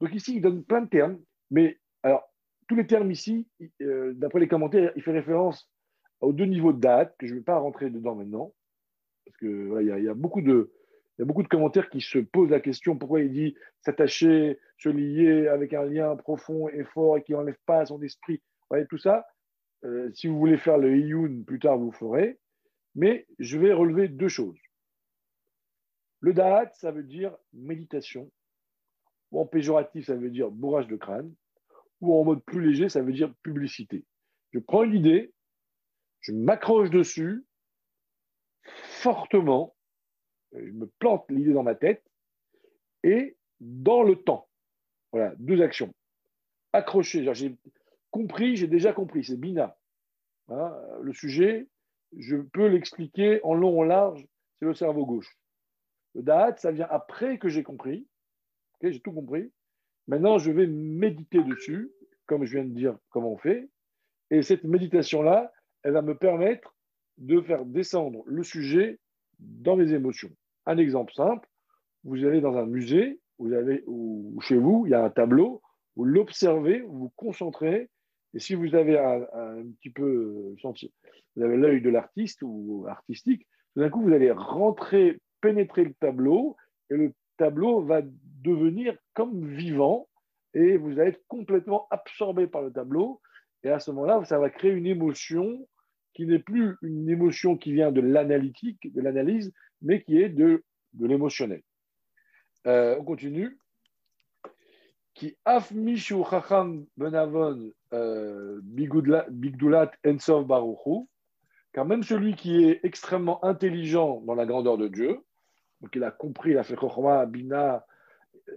Donc 0.00 0.14
ici, 0.14 0.36
il 0.36 0.42
donne 0.42 0.64
plein 0.64 0.82
de 0.82 0.88
termes, 0.88 1.18
mais 1.50 1.78
alors, 2.02 2.24
tous 2.68 2.74
les 2.74 2.86
termes 2.86 3.10
ici, 3.10 3.46
euh, 3.82 4.12
d'après 4.14 4.40
les 4.40 4.48
commentaires, 4.48 4.92
il 4.96 5.02
fait 5.02 5.12
référence 5.12 5.70
aux 6.20 6.32
deux 6.32 6.46
niveaux 6.46 6.72
de 6.72 6.80
date, 6.80 7.14
que 7.18 7.26
je 7.26 7.34
ne 7.34 7.38
vais 7.38 7.44
pas 7.44 7.58
rentrer 7.58 7.90
dedans 7.90 8.14
maintenant, 8.14 8.54
parce 9.26 9.36
qu'il 9.38 9.86
y, 9.86 9.90
a, 9.90 9.98
y 9.98 10.08
a 10.08 10.14
beaucoup 10.14 10.40
de, 10.40 10.72
il 11.16 11.20
y 11.20 11.22
a 11.22 11.26
beaucoup 11.26 11.42
de 11.42 11.48
commentaires 11.48 11.90
qui 11.90 12.00
se 12.00 12.18
posent 12.18 12.50
la 12.50 12.60
question 12.60 12.96
pourquoi 12.96 13.20
il 13.20 13.30
dit 13.30 13.54
s'attacher, 13.82 14.58
se 14.78 14.88
lier 14.88 15.46
avec 15.46 15.72
un 15.72 15.84
lien 15.84 16.16
profond 16.16 16.68
et 16.68 16.84
fort 16.84 17.18
et 17.18 17.22
qui 17.22 17.32
n'enlève 17.32 17.58
pas 17.66 17.86
son 17.86 18.02
esprit. 18.02 18.36
Vous 18.36 18.66
voyez, 18.70 18.86
tout 18.86 18.98
ça, 18.98 19.26
euh, 19.84 20.10
si 20.12 20.26
vous 20.26 20.38
voulez 20.38 20.56
faire 20.56 20.78
le 20.78 20.96
Iyun 20.96 21.44
plus 21.46 21.60
tard, 21.60 21.78
vous 21.78 21.90
le 21.92 21.96
ferez. 21.96 22.38
Mais 22.94 23.26
je 23.38 23.58
vais 23.58 23.72
relever 23.72 24.08
deux 24.08 24.28
choses. 24.28 24.58
Le 26.20 26.32
Da'at, 26.32 26.70
ça 26.74 26.90
veut 26.90 27.02
dire 27.02 27.36
méditation, 27.52 28.30
ou 29.30 29.40
en 29.40 29.46
péjoratif, 29.46 30.06
ça 30.06 30.14
veut 30.14 30.30
dire 30.30 30.50
bourrage 30.50 30.86
de 30.86 30.96
crâne, 30.96 31.34
ou 32.00 32.14
en 32.14 32.24
mode 32.24 32.42
plus 32.44 32.64
léger, 32.64 32.88
ça 32.88 33.02
veut 33.02 33.12
dire 33.12 33.34
publicité. 33.42 34.04
Je 34.52 34.58
prends 34.58 34.84
une 34.84 34.94
idée, 34.94 35.32
je 36.20 36.32
m'accroche 36.32 36.90
dessus 36.90 37.44
fortement, 38.62 39.76
je 40.52 40.70
me 40.70 40.86
plante 40.98 41.30
l'idée 41.30 41.52
dans 41.52 41.62
ma 41.62 41.74
tête, 41.74 42.02
et 43.02 43.36
dans 43.60 44.02
le 44.02 44.16
temps. 44.16 44.48
Voilà, 45.12 45.34
deux 45.38 45.60
actions. 45.62 45.94
Accrocher, 46.72 47.32
j'ai 47.34 47.56
compris, 48.10 48.56
j'ai 48.56 48.66
déjà 48.66 48.92
compris, 48.92 49.24
c'est 49.24 49.36
Bina. 49.36 49.76
Hein, 50.48 50.74
le 51.02 51.12
sujet, 51.12 51.68
je 52.18 52.36
peux 52.36 52.66
l'expliquer 52.66 53.40
en 53.42 53.54
long, 53.54 53.80
en 53.80 53.84
large, 53.84 54.26
c'est 54.58 54.66
le 54.66 54.74
cerveau 54.74 55.06
gauche. 55.06 55.38
Le 56.14 56.22
Da'at, 56.22 56.56
ça 56.56 56.70
vient 56.72 56.86
après 56.90 57.38
que 57.38 57.48
j'ai 57.48 57.62
compris. 57.62 58.06
j'ai 58.82 59.00
tout 59.00 59.12
compris. 59.12 59.52
Maintenant, 60.06 60.38
je 60.38 60.50
vais 60.50 60.66
méditer 60.66 61.42
dessus, 61.42 61.90
comme 62.26 62.44
je 62.44 62.52
viens 62.52 62.64
de 62.64 62.74
dire 62.74 62.96
comment 63.10 63.32
on 63.32 63.38
fait. 63.38 63.68
Et 64.30 64.42
cette 64.42 64.64
méditation-là, 64.64 65.52
elle 65.82 65.92
va 65.92 66.02
me 66.02 66.16
permettre 66.16 66.74
de 67.18 67.40
faire 67.40 67.64
descendre 67.64 68.22
le 68.26 68.42
sujet 68.42 68.98
dans 69.38 69.76
mes 69.76 69.92
émotions. 69.92 70.30
Un 70.66 70.78
exemple 70.78 71.12
simple, 71.14 71.48
vous 72.04 72.24
allez 72.24 72.40
dans 72.40 72.56
un 72.56 72.66
musée, 72.66 73.20
vous 73.38 73.52
avez, 73.52 73.82
ou 73.86 74.38
chez 74.40 74.56
vous, 74.56 74.84
il 74.86 74.90
y 74.90 74.94
a 74.94 75.04
un 75.04 75.10
tableau, 75.10 75.62
vous 75.96 76.04
l'observez, 76.04 76.80
vous 76.80 76.98
vous 76.98 77.12
concentrez, 77.16 77.90
et 78.34 78.40
si 78.40 78.54
vous 78.54 78.74
avez 78.74 78.98
un, 78.98 79.62
petit 79.80 79.90
peu 79.90 80.54
avez 81.36 81.56
l'œil 81.56 81.80
de 81.80 81.90
l'artiste 81.90 82.40
ou 82.42 82.86
artistique, 82.88 83.46
tout 83.74 83.80
d'un 83.80 83.90
coup, 83.90 84.02
vous 84.02 84.12
allez 84.12 84.30
rentrer, 84.30 85.20
pénétrer 85.40 85.84
le 85.84 85.94
tableau, 85.94 86.56
et 86.90 86.96
le 86.96 87.12
tableau 87.36 87.82
va 87.82 88.02
devenir 88.42 88.96
comme 89.14 89.46
vivant, 89.54 90.08
et 90.52 90.76
vous 90.76 90.98
allez 90.98 91.10
être 91.10 91.24
complètement 91.28 91.86
absorbé 91.90 92.46
par 92.46 92.62
le 92.62 92.72
tableau, 92.72 93.20
et 93.62 93.70
à 93.70 93.80
ce 93.80 93.90
moment-là, 93.92 94.24
ça 94.24 94.38
va 94.38 94.50
créer 94.50 94.72
une 94.72 94.86
émotion 94.86 95.66
qui 96.12 96.26
n'est 96.26 96.38
plus 96.38 96.76
une 96.82 97.08
émotion 97.08 97.56
qui 97.56 97.72
vient 97.72 97.90
de 97.90 98.00
l'analytique, 98.00 98.92
de 98.92 99.00
l'analyse, 99.00 99.52
mais 99.82 100.02
qui 100.02 100.20
est 100.20 100.28
de, 100.28 100.62
de 100.92 101.06
l'émotionnel. 101.06 101.62
Euh, 102.66 102.96
on 103.00 103.04
continue. 103.04 103.58
Qui 105.14 105.36
afmishu 105.44 106.24
chacham 106.28 106.86
benavon 106.96 107.70
euh, 107.92 108.60
bigdulat 108.62 109.92
ensov 110.04 110.44
baruchu, 110.44 111.06
car 111.72 111.84
même 111.84 112.02
celui 112.02 112.34
qui 112.34 112.64
est 112.64 112.80
extrêmement 112.82 113.44
intelligent 113.44 114.20
dans 114.22 114.34
la 114.34 114.44
grandeur 114.44 114.76
de 114.76 114.88
Dieu, 114.88 115.20
donc 115.80 115.94
il 115.94 116.02
a 116.02 116.10
compris, 116.10 116.50
il 116.50 116.58
a 116.58 116.64
fait 116.64 116.76
chokhma, 116.76 117.26
bina, 117.26 117.86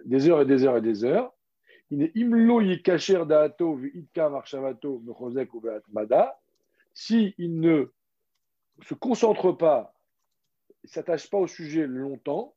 des 0.05 0.29
heures 0.29 0.41
et 0.41 0.45
des 0.45 0.63
heures 0.63 0.77
et 0.77 0.81
des 0.81 1.03
heures, 1.03 1.31
il 1.89 2.01
est 2.01 2.11
imlo 2.15 2.61
yikacher 2.61 3.25
da'ato 3.25 3.75
v'itka 3.75 4.29
marshavato 4.29 4.99
mechozek 5.05 5.53
ou 5.53 5.63
mada, 5.93 6.39
si 6.93 7.35
il 7.37 7.59
ne 7.59 7.85
se 8.81 8.93
concentre 8.93 9.51
pas, 9.51 9.93
ne 10.83 10.89
s'attache 10.89 11.29
pas 11.29 11.37
au 11.37 11.47
sujet 11.47 11.87
longtemps, 11.87 12.55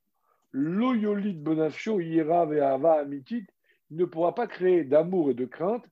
l'oyolit 0.53 1.35
bonafio 1.35 2.01
ira 2.01 2.47
ve'ava 2.47 2.95
amitit, 2.95 3.47
ne 3.91 4.05
pourra 4.05 4.35
pas 4.35 4.47
créer 4.47 4.85
d'amour 4.85 5.31
et 5.31 5.35
de 5.35 5.45
crainte 5.45 5.85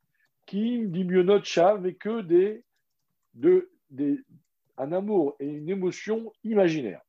qui 0.47 0.87
dimionot 0.87 1.43
chav, 1.43 1.81
mais 1.81 1.95
que 1.95 2.23
des, 2.23 2.65
de, 3.35 3.71
des, 3.91 4.21
un 4.77 4.93
amour 4.93 5.37
et 5.41 5.47
une 5.47 5.69
émotion 5.69 6.33
imaginaire. 6.45 7.03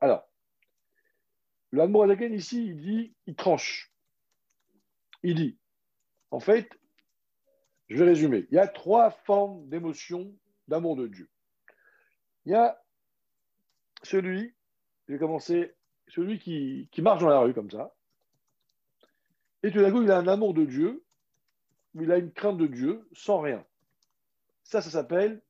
Alors, 0.00 0.26
l'amour 1.72 2.06
laquelle 2.06 2.34
ici, 2.34 2.66
il 2.66 2.76
dit, 2.76 3.14
il 3.26 3.34
tranche. 3.34 3.92
Il 5.22 5.34
dit, 5.34 5.58
en 6.30 6.40
fait, 6.40 6.78
je 7.88 7.96
vais 7.96 8.04
résumer. 8.04 8.46
Il 8.50 8.54
y 8.54 8.58
a 8.58 8.68
trois 8.68 9.10
formes 9.10 9.68
d'émotion 9.68 10.32
d'amour 10.68 10.96
de 10.96 11.08
Dieu. 11.08 11.28
Il 12.46 12.52
y 12.52 12.54
a 12.54 12.80
celui, 14.02 14.54
je 15.08 15.14
vais 15.14 15.18
commencer, 15.18 15.74
celui 16.06 16.38
qui 16.38 17.02
marche 17.02 17.20
dans 17.20 17.28
la 17.28 17.40
rue 17.40 17.52
comme 17.52 17.70
ça, 17.70 17.94
et 19.62 19.70
tout 19.70 19.80
d'un 19.80 19.90
coup, 19.90 20.02
il 20.02 20.10
a 20.10 20.18
un 20.18 20.28
amour 20.28 20.54
de 20.54 20.64
Dieu, 20.64 21.04
il 21.94 22.12
a 22.12 22.18
une 22.18 22.32
crainte 22.32 22.58
de 22.58 22.66
Dieu 22.66 23.08
sans 23.12 23.40
rien. 23.40 23.64
Ça, 24.62 24.82
ça 24.82 24.90
s'appelle 24.90 25.40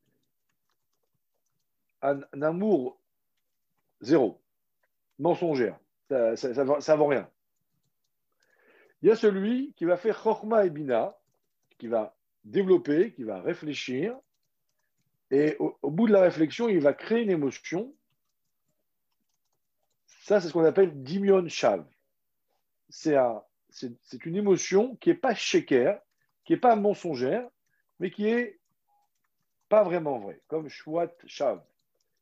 un, 2.03 2.21
amour 2.41 3.01
zéro, 4.01 4.41
mensongère. 5.19 5.79
Ça 6.09 6.33
ne 6.35 6.97
vaut 6.97 7.07
rien. 7.07 7.29
Il 9.03 9.09
y 9.09 9.11
a 9.11 9.17
celui 9.17 9.75
qui 9.75 9.85
va 9.85 9.97
faire 9.97 10.21
Chorma 10.21 10.65
et 10.65 10.71
Bina, 10.71 11.17
qui 11.79 11.87
va 11.87 12.17
développer, 12.45 13.13
qui 13.13 13.25
va 13.25 13.41
réfléchir, 13.41 14.19
et 15.31 15.57
au, 15.59 15.91
bout 15.91 16.09
de 16.09 16.13
la 16.13 16.23
réflexion, 16.23 16.69
il 16.69 16.81
va 16.81 16.95
créer 16.95 17.23
une 17.23 17.31
émotion. 17.31 17.95
Ça, 20.07 20.41
c'est 20.41 20.49
ce 20.49 20.53
qu'on 20.53 20.65
appelle 20.65 21.03
Dimion 21.03 21.47
Shav. 21.49 21.85
C'est 22.89 23.17
un, 23.17 23.43
c'est 23.71 24.25
une 24.25 24.37
émotion 24.37 24.97
qui 24.97 25.11
n'est 25.11 25.15
pas 25.15 25.35
shaker, 25.35 26.01
qui 26.45 26.53
n'est 26.53 26.59
pas 26.59 26.77
mensongère, 26.77 27.49
mais 28.01 28.11
qui 28.11 28.27
est 28.27 28.59
pas 29.69 29.83
vraiment 29.83 30.19
vraie, 30.19 30.41
comme 30.49 30.69
Shwat 30.69 31.13
Shav. 31.27 31.63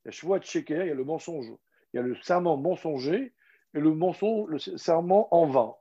Il 0.04 0.06
y 0.06 0.08
a 0.08 0.12
Shwat 0.12 0.42
shaker, 0.42 0.84
il 0.84 0.88
y 0.88 0.90
a 0.90 0.94
le 0.94 1.04
mensonge, 1.04 1.46
il 1.92 1.96
y 1.96 1.98
a 1.98 2.02
le 2.02 2.16
serment 2.22 2.56
mensonger 2.56 3.32
et 3.74 3.80
le 3.80 3.94
mensonge, 3.94 4.48
le 4.48 4.58
serment 4.58 5.32
en 5.34 5.46
vain. 5.46 5.74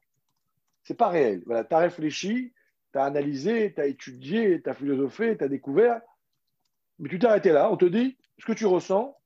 C'est 0.83 0.97
pas 0.97 1.09
réel. 1.09 1.41
Voilà, 1.45 1.63
tu 1.63 1.73
as 1.73 1.79
réfléchi, 1.79 2.53
tu 2.91 2.99
as 2.99 3.05
analysé, 3.05 3.73
tu 3.73 3.81
as 3.81 3.87
étudié, 3.87 4.61
tu 4.61 4.69
as 4.69 4.73
philosophé, 4.73 5.37
tu 5.37 5.43
as 5.43 5.47
découvert, 5.47 6.01
mais 6.99 7.09
tu 7.09 7.19
t'es 7.19 7.27
arrêté 7.27 7.51
là, 7.51 7.71
on 7.71 7.77
te 7.77 7.85
dit, 7.85 8.17
ce 8.37 8.45
que 8.45 8.53
tu 8.53 8.65
ressens, 8.65 9.17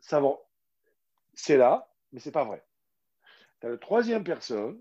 ça 0.00 0.20
va. 0.20 0.38
C'est 1.34 1.56
là, 1.56 1.90
mais 2.12 2.20
ce 2.20 2.28
n'est 2.28 2.32
pas 2.32 2.44
vrai. 2.44 2.64
Tu 3.60 3.66
as 3.66 3.70
la 3.70 3.78
troisième 3.78 4.24
personne 4.24 4.80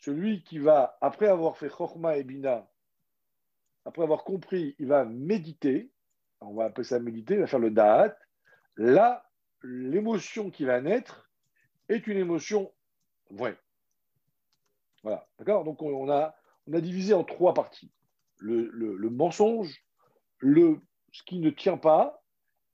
celui 0.00 0.42
qui 0.42 0.58
va, 0.58 0.96
après 1.00 1.28
avoir 1.28 1.56
fait 1.56 1.68
Chokhma 1.68 2.16
et 2.16 2.24
Bina, 2.24 2.68
après 3.84 4.02
avoir 4.02 4.24
compris, 4.24 4.74
il 4.78 4.86
va 4.86 5.04
méditer, 5.04 5.90
on 6.40 6.54
va 6.54 6.64
appeler 6.66 6.84
ça 6.84 6.98
méditer, 6.98 7.34
il 7.34 7.40
va 7.40 7.46
faire 7.46 7.58
le 7.58 7.70
Da'at. 7.70 8.16
Là, 8.76 9.30
l'émotion 9.62 10.50
qui 10.50 10.64
va 10.64 10.80
naître 10.80 11.30
est 11.88 12.06
une 12.06 12.16
émotion 12.16 12.72
vraie. 13.30 13.58
Voilà, 15.02 15.28
d'accord? 15.38 15.64
Donc 15.64 15.82
on 15.82 16.10
a, 16.10 16.34
divisé 16.66 17.14
en 17.14 17.24
trois 17.24 17.52
parties. 17.52 17.92
Le, 18.38 18.70
le, 18.72 19.10
mensonge, 19.10 19.84
le, 20.38 20.80
ce 21.12 21.22
qui 21.24 21.40
ne 21.40 21.50
tient 21.50 21.76
pas 21.76 22.22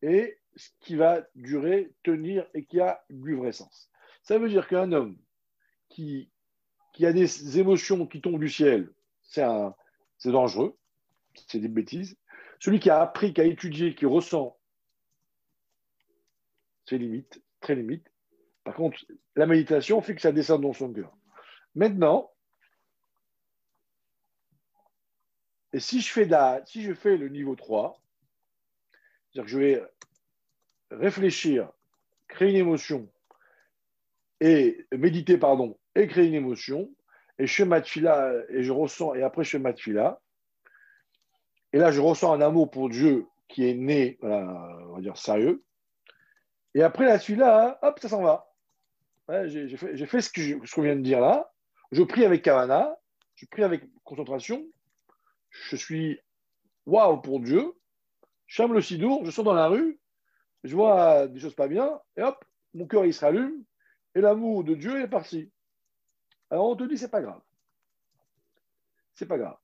et 0.02 0.38
ce 0.54 0.70
qui 0.80 0.94
va 0.94 1.22
durer, 1.34 1.92
tenir 2.04 2.48
et 2.54 2.64
qui 2.64 2.80
a 2.80 3.04
du 3.10 3.34
vrai 3.34 3.52
sens. 3.52 3.90
Ça 4.22 4.38
veut 4.38 4.48
dire 4.48 4.68
qu'un 4.68 4.92
homme 4.92 5.18
qui 5.88 6.30
qu'il 6.96 7.04
y 7.04 7.08
a 7.08 7.12
des 7.12 7.58
émotions 7.58 8.06
qui 8.06 8.22
tombent 8.22 8.40
du 8.40 8.48
ciel, 8.48 8.90
c'est 9.22 9.42
dangereux, 10.24 10.78
c'est 11.46 11.58
des 11.58 11.68
bêtises. 11.68 12.16
Celui 12.58 12.80
qui 12.80 12.88
a 12.88 13.02
appris, 13.02 13.34
qui 13.34 13.40
a 13.42 13.44
étudié, 13.44 13.94
qui 13.94 14.06
ressent, 14.06 14.56
c'est 16.86 16.96
limite, 16.96 17.42
très 17.60 17.74
limite. 17.74 18.10
Par 18.64 18.74
contre, 18.74 19.04
la 19.34 19.44
méditation 19.44 20.00
fait 20.00 20.14
que 20.14 20.22
ça 20.22 20.32
descend 20.32 20.62
dans 20.62 20.72
son 20.72 20.90
cœur. 20.90 21.14
Maintenant, 21.74 22.32
si 25.76 26.00
je 26.00 26.10
fais, 26.10 26.26
si 26.64 26.82
je 26.82 26.94
fais 26.94 27.18
le 27.18 27.28
niveau 27.28 27.56
3, 27.56 28.00
c'est-à-dire 29.30 29.44
que 29.44 29.50
je 29.50 29.58
vais 29.58 29.82
réfléchir, 30.90 31.70
créer 32.26 32.50
une 32.52 32.56
émotion 32.56 33.12
et 34.40 34.86
méditer, 34.92 35.36
pardon, 35.36 35.78
et 35.96 36.06
créer 36.06 36.26
une 36.26 36.34
émotion, 36.34 36.88
et 37.38 37.46
je 37.46 37.54
fais 37.54 37.64
ma 37.64 37.78
et 37.78 38.62
je 38.62 38.72
ressens, 38.72 39.14
et 39.14 39.22
après 39.22 39.44
je 39.44 39.50
fais 39.50 39.58
ma 39.58 39.70
et 41.72 41.78
là 41.78 41.90
je 41.90 42.00
ressens 42.00 42.32
un 42.32 42.40
amour 42.40 42.70
pour 42.70 42.88
Dieu 42.88 43.26
qui 43.48 43.68
est 43.68 43.74
né, 43.74 44.18
on 44.22 44.94
va 44.94 45.00
dire 45.00 45.16
sérieux, 45.16 45.64
et 46.76 46.82
après 46.82 47.06
la 47.06 47.18
tfila, 47.18 47.78
hop, 47.80 47.98
ça 48.00 48.10
s'en 48.10 48.22
va. 48.22 48.52
j'ai 49.46 50.06
fait, 50.06 50.20
ce 50.20 50.74
qu'on 50.74 50.82
vient 50.82 50.94
de 50.94 51.00
dire 51.00 51.20
là, 51.20 51.50
je 51.90 52.02
prie 52.02 52.26
avec 52.26 52.42
Kavana, 52.42 52.98
je 53.34 53.46
prie 53.46 53.62
avec 53.62 53.82
concentration, 54.04 54.62
je 55.48 55.74
suis 55.74 56.20
waouh 56.84 57.16
pour 57.22 57.40
Dieu, 57.40 57.72
je 58.46 58.56
ferme 58.56 58.74
le 58.74 58.82
sidour, 58.82 59.24
je 59.24 59.30
sors 59.30 59.44
dans 59.44 59.54
la 59.54 59.68
rue, 59.68 59.98
je 60.64 60.74
vois 60.74 61.28
des 61.28 61.40
choses 61.40 61.54
pas 61.54 61.66
bien, 61.66 61.98
et 62.18 62.22
hop, 62.22 62.44
mon 62.74 62.86
cœur 62.86 63.06
il 63.06 63.14
se 63.14 63.24
rallume, 63.24 63.64
et 64.14 64.20
l'amour 64.20 64.62
de 64.62 64.74
Dieu 64.74 65.00
est 65.00 65.08
parti. 65.08 65.50
Alors 66.50 66.68
on 66.68 66.76
te 66.76 66.84
dit, 66.84 66.98
c'est 66.98 67.10
pas 67.10 67.22
grave. 67.22 67.40
C'est 69.14 69.26
pas 69.26 69.38
grave. 69.38 69.56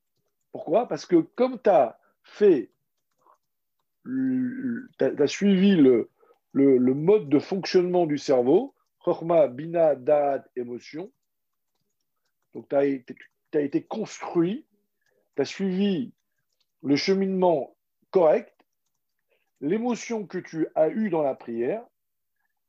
Pourquoi? 0.51 0.87
Parce 0.87 1.05
que 1.05 1.15
comme 1.15 1.61
tu 1.61 1.69
as 1.69 1.99
fait, 2.23 2.71
tu 4.05 4.89
as, 4.99 5.27
suivi 5.27 5.75
le, 5.75 6.09
le, 6.51 6.93
mode 6.93 7.29
de 7.29 7.39
fonctionnement 7.39 8.05
du 8.05 8.17
cerveau, 8.17 8.75
Chorma, 8.99 9.47
Bina, 9.47 9.95
Da'at, 9.95 10.43
émotion, 10.55 11.11
donc 12.53 12.67
tu 12.69 12.75
as, 12.75 12.79
as, 12.79 13.61
été 13.61 13.83
construit, 13.83 14.65
tu 15.35 15.41
as 15.41 15.45
suivi 15.45 16.13
le 16.83 16.95
cheminement 16.95 17.75
correct, 18.11 18.53
l'émotion 19.61 20.27
que 20.27 20.37
tu 20.37 20.67
as 20.75 20.89
eue 20.89 21.09
dans 21.09 21.23
la 21.23 21.35
prière 21.35 21.83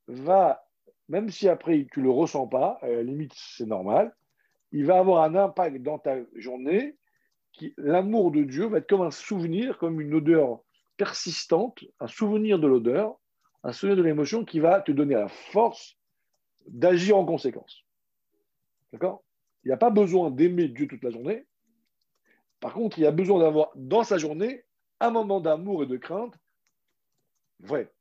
va, 0.06 0.63
même 1.09 1.31
si 1.31 1.49
après 1.49 1.87
tu 1.93 2.01
le 2.01 2.11
ressens 2.11 2.47
pas, 2.47 2.79
à 2.83 2.89
la 2.89 3.03
limite 3.03 3.33
c'est 3.35 3.67
normal, 3.67 4.15
il 4.73 4.87
va 4.87 4.99
avoir 4.99 5.23
un 5.23 5.35
impact 5.35 5.83
dans 5.83 5.99
ta 5.99 6.17
journée. 6.35 6.97
L'amour 7.77 8.33
de 8.33 8.43
Dieu 8.43 8.67
va 8.67 8.79
être 8.79 8.89
comme 8.89 9.03
un 9.03 9.11
souvenir, 9.11 9.79
comme 9.79 10.01
une 10.01 10.15
odeur 10.15 10.61
persistante, 10.97 11.85
un 12.01 12.09
souvenir 12.09 12.59
de 12.59 12.67
l'odeur, 12.67 13.19
un 13.63 13.73
souvenir 13.73 13.97
de 13.97 14.03
l'émotion 14.03 14.45
qui 14.45 14.59
va 14.59 14.81
te 14.81 14.93
donner 14.93 15.15
la 15.15 15.29
force 15.29 15.97
d'agir 16.67 17.17
en 17.17 17.25
conséquence. 17.25 17.85
D'accord? 18.93 19.23
Il 19.65 19.69
n'y 19.69 19.73
a 19.73 19.79
pas 19.79 19.91
besoin 19.91 20.31
d'aimer 20.31 20.69
Dieu 20.69 20.87
toute 20.87 21.03
la 21.03 21.11
journée. 21.11 21.47
Par 22.61 22.75
contre, 22.75 22.99
il 22.99 23.03
y 23.03 23.07
a 23.07 23.13
besoin 23.13 23.41
d'avoir 23.41 23.71
dans 23.77 24.05
sa 24.05 24.19
journée 24.19 24.65
un 25.01 25.11
moment 25.11 25.41
d'amour 25.41 25.83
et 25.83 25.87
de 25.87 25.97
crainte 25.97 26.35
vrai. 27.61 27.93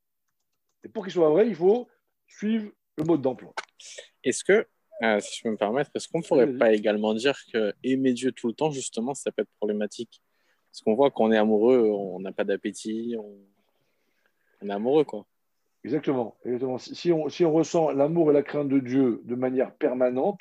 Et 0.83 0.89
pour 0.89 1.03
qu'il 1.03 1.13
soit 1.13 1.29
vrai, 1.29 1.47
il 1.47 1.55
faut 1.55 1.87
suivre 2.27 2.71
le 2.97 3.03
mode 3.03 3.21
d'emploi. 3.21 3.53
Est-ce 4.23 4.43
que 4.43 4.67
ah, 5.01 5.19
si 5.19 5.37
je 5.37 5.43
peux 5.43 5.49
me 5.49 5.57
permettre, 5.57 5.91
est-ce 5.95 6.07
qu'on 6.07 6.19
ne 6.19 6.23
pourrait 6.23 6.53
pas 6.53 6.71
également 6.71 7.13
dire 7.13 7.37
que 7.51 7.73
aimer 7.83 8.13
Dieu 8.13 8.31
tout 8.31 8.47
le 8.47 8.53
temps, 8.53 8.71
justement, 8.71 9.13
ça 9.13 9.31
peut 9.31 9.41
être 9.41 9.51
problématique? 9.57 10.21
Parce 10.71 10.81
qu'on 10.81 10.95
voit 10.95 11.11
qu'on 11.11 11.31
est 11.31 11.37
amoureux, 11.37 11.89
on 11.91 12.19
n'a 12.19 12.31
pas 12.31 12.43
d'appétit, 12.43 13.15
on... 13.19 14.65
est 14.65 14.71
amoureux, 14.71 15.03
quoi. 15.03 15.25
Exactement. 15.83 16.37
Exactement. 16.45 16.77
Si, 16.77 17.11
on, 17.11 17.27
si 17.27 17.43
on 17.43 17.51
ressent 17.51 17.91
l'amour 17.91 18.31
et 18.31 18.33
la 18.33 18.43
crainte 18.43 18.69
de 18.69 18.79
Dieu 18.79 19.21
de 19.25 19.35
manière 19.35 19.75
permanente, 19.75 20.39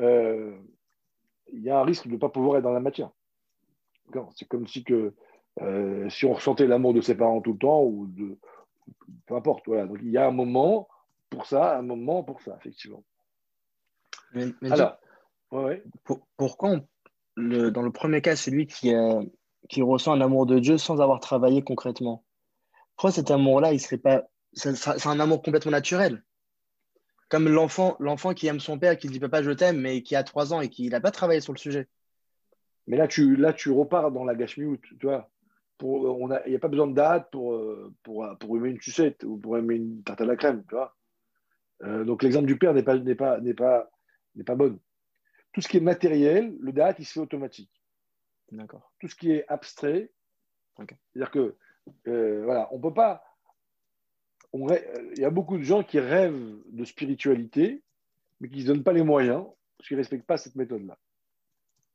euh, 0.00 0.56
il 1.52 1.60
y 1.60 1.70
a 1.70 1.78
un 1.78 1.84
risque 1.84 2.06
de 2.06 2.12
ne 2.12 2.18
pas 2.18 2.28
pouvoir 2.28 2.56
être 2.56 2.64
dans 2.64 2.72
la 2.72 2.80
matière. 2.80 3.10
C'est 4.34 4.48
comme 4.48 4.66
si, 4.66 4.84
que, 4.84 5.12
euh, 5.60 6.08
si 6.08 6.24
on 6.24 6.32
ressentait 6.32 6.66
l'amour 6.66 6.94
de 6.94 7.00
ses 7.00 7.14
parents 7.14 7.40
tout 7.40 7.52
le 7.52 7.58
temps, 7.58 7.82
ou 7.82 8.06
de. 8.06 8.38
Peu 9.26 9.34
importe. 9.34 9.64
Voilà. 9.66 9.86
Donc 9.86 9.98
il 10.00 10.10
y 10.10 10.16
a 10.16 10.26
un 10.26 10.30
moment 10.30 10.88
pour 11.30 11.46
ça, 11.46 11.78
un 11.78 11.82
moment 11.82 12.22
pour 12.22 12.40
ça, 12.40 12.56
effectivement. 12.58 13.04
Mais, 14.32 14.52
Alors, 14.70 14.98
pourquoi 16.36 16.80
dans 17.36 17.82
le 17.82 17.90
premier 17.90 18.22
cas, 18.22 18.36
celui 18.36 18.66
qui, 18.66 18.92
qui 19.68 19.82
ressent 19.82 20.12
un 20.12 20.20
amour 20.20 20.46
de 20.46 20.58
Dieu 20.58 20.78
sans 20.78 21.00
avoir 21.00 21.20
travaillé 21.20 21.62
concrètement? 21.62 22.24
Pourquoi 22.96 23.12
cet 23.12 23.30
amour-là, 23.30 23.72
il 23.72 23.80
serait 23.80 23.98
pas. 23.98 24.24
C'est 24.52 25.06
un 25.06 25.20
amour 25.20 25.42
complètement 25.42 25.72
naturel? 25.72 26.24
Comme 27.28 27.48
l'enfant, 27.48 27.96
l'enfant 27.98 28.34
qui 28.34 28.46
aime 28.46 28.60
son 28.60 28.78
père, 28.78 28.96
qui 28.96 29.08
dit 29.08 29.20
papa 29.20 29.42
je 29.42 29.50
t'aime, 29.50 29.80
mais 29.80 30.02
qui 30.02 30.16
a 30.16 30.22
trois 30.22 30.54
ans 30.54 30.60
et 30.60 30.70
qui 30.70 30.88
n'a 30.88 31.00
pas 31.00 31.10
travaillé 31.10 31.40
sur 31.40 31.52
le 31.52 31.58
sujet. 31.58 31.88
Mais 32.86 32.96
là, 32.96 33.08
tu, 33.08 33.36
là, 33.36 33.52
tu 33.52 33.70
repars 33.70 34.12
dans 34.12 34.24
la 34.24 34.34
gâche-mioute, 34.34 34.84
tu 35.00 35.06
vois. 35.06 35.28
Il 35.82 36.42
n'y 36.46 36.54
a 36.54 36.58
pas 36.58 36.68
besoin 36.68 36.86
de 36.86 36.94
date 36.94 37.30
pour, 37.30 37.60
pour, 38.02 38.26
pour 38.38 38.56
aimer 38.56 38.70
une 38.70 38.80
sucette 38.80 39.24
ou 39.24 39.36
pour 39.36 39.58
aimer 39.58 39.74
une 39.74 40.02
tarte 40.02 40.20
à 40.22 40.24
la 40.24 40.36
crème, 40.36 40.64
tu 40.68 40.74
vois. 40.74 40.96
Euh, 41.82 42.04
donc 42.04 42.22
l'exemple 42.22 42.46
du 42.46 42.58
père 42.58 42.74
n'est 42.74 42.82
pas, 42.82 42.98
n'est 42.98 43.14
pas, 43.14 43.40
n'est 43.40 43.54
pas, 43.54 43.90
n'est 44.34 44.44
pas 44.44 44.54
bonne. 44.54 44.78
Tout 45.52 45.60
ce 45.60 45.68
qui 45.68 45.76
est 45.76 45.80
matériel, 45.80 46.56
le 46.60 46.72
date, 46.72 46.98
il 46.98 47.06
se 47.06 47.14
fait 47.14 47.20
automatique. 47.20 47.70
D'accord. 48.52 48.92
Tout 49.00 49.08
ce 49.08 49.16
qui 49.16 49.32
est 49.32 49.46
abstrait, 49.48 50.12
c'est-à-dire 50.76 51.30
que, 51.30 51.56
euh, 52.08 52.44
voilà, 52.44 52.68
on 52.72 52.80
peut 52.80 52.94
pas. 52.94 53.24
il 54.52 55.18
y 55.18 55.24
a 55.24 55.30
beaucoup 55.30 55.58
de 55.58 55.62
gens 55.62 55.82
qui 55.82 55.98
rêvent 55.98 56.56
de 56.66 56.84
spiritualité, 56.84 57.82
mais 58.40 58.48
qui 58.48 58.58
ne 58.58 58.62
se 58.62 58.66
donnent 58.68 58.84
pas 58.84 58.92
les 58.92 59.02
moyens, 59.02 59.44
parce 59.76 59.88
qu'ils 59.88 59.96
ne 59.96 60.02
respectent 60.02 60.26
pas 60.26 60.36
cette 60.36 60.56
méthode-là. 60.56 60.98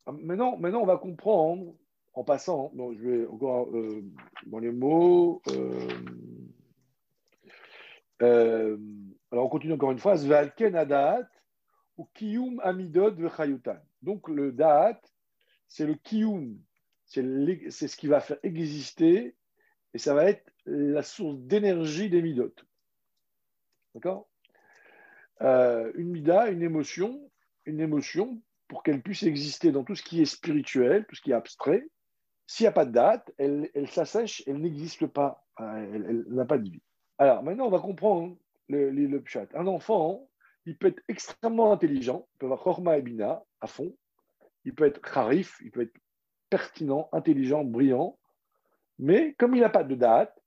Ah, 0.05 0.11
maintenant, 0.11 0.57
maintenant, 0.57 0.81
on 0.81 0.85
va 0.85 0.97
comprendre, 0.97 1.75
en 2.13 2.23
passant, 2.23 2.73
je 2.75 3.07
vais 3.07 3.27
encore 3.27 3.69
euh, 3.75 4.03
dans 4.47 4.59
les 4.59 4.71
mots. 4.71 5.41
Euh, 8.21 8.77
alors, 9.31 9.45
on 9.45 9.49
continue 9.49 9.73
encore 9.73 9.91
une 9.91 9.99
fois. 9.99 10.15
Ou 11.97 12.05
Kiyum 12.13 12.61
Vechayutan. 12.63 13.77
Donc, 14.01 14.27
le 14.27 14.51
Da'at, 14.51 14.99
c'est 15.67 15.85
le 15.85 15.95
Kiyum, 15.95 16.57
c'est 17.05 17.87
ce 17.87 17.95
qui 17.95 18.07
va 18.07 18.19
faire 18.19 18.37
exister 18.43 19.35
et 19.93 19.97
ça 19.97 20.13
va 20.13 20.25
être 20.25 20.51
la 20.65 21.03
source 21.03 21.37
d'énergie 21.39 22.09
des 22.09 22.21
Midot. 22.21 22.53
D'accord? 23.93 24.29
Euh, 25.41 25.91
Une 25.95 26.09
Mida, 26.09 26.49
une 26.49 26.61
émotion, 26.61 27.29
une 27.65 27.79
émotion, 27.79 28.41
pour 28.67 28.83
qu'elle 28.83 29.01
puisse 29.01 29.23
exister 29.23 29.71
dans 29.71 29.83
tout 29.83 29.95
ce 29.95 30.03
qui 30.03 30.21
est 30.21 30.25
spirituel, 30.25 31.05
tout 31.07 31.15
ce 31.15 31.21
qui 31.21 31.31
est 31.31 31.35
abstrait, 31.35 31.87
s'il 32.47 32.65
n'y 32.65 32.69
a 32.69 32.73
pas 32.73 32.85
de 32.85 32.91
date, 32.91 33.31
elle 33.37 33.89
s'assèche, 33.89 34.43
elle 34.47 34.59
n'existe 34.59 35.07
pas, 35.07 35.45
elle, 35.57 36.25
n'a 36.27 36.45
pas 36.45 36.57
de 36.57 36.63
vie. 36.63 36.81
Alors 37.17 37.43
maintenant, 37.43 37.67
on 37.67 37.71
va 37.71 37.79
comprendre 37.79 38.37
Un 39.53 39.67
enfant, 39.67 40.29
il 40.65 40.77
peut 40.77 40.87
être 40.87 41.01
extrêmement 41.07 41.71
intelligent, 41.71 42.27
il 42.33 42.37
peut 42.39 42.45
avoir 42.45 42.61
Chorma 42.61 42.97
et 42.97 43.01
Bina 43.01 43.43
à 43.59 43.67
fond, 43.67 43.95
il 44.65 44.73
peut 44.75 44.85
être 44.85 45.01
Kharif, 45.01 45.59
il 45.63 45.71
peut 45.71 45.81
être 45.81 45.95
pertinent, 46.49 47.09
intelligent, 47.11 47.63
brillant, 47.63 48.19
mais 48.99 49.33
comme 49.33 49.55
il 49.55 49.61
n'a 49.61 49.69
pas 49.69 49.83
de 49.83 49.95
date, 49.95 50.37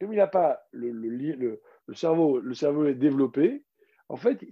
comme 0.00 0.12
il 0.12 0.16
n'a 0.16 0.26
pas 0.26 0.62
le, 0.72 1.60
cerveau, 1.94 2.40
le 2.40 2.54
cerveau 2.54 2.86
est 2.86 2.94
développé, 2.94 3.64
en 4.08 4.16
fait, 4.16 4.44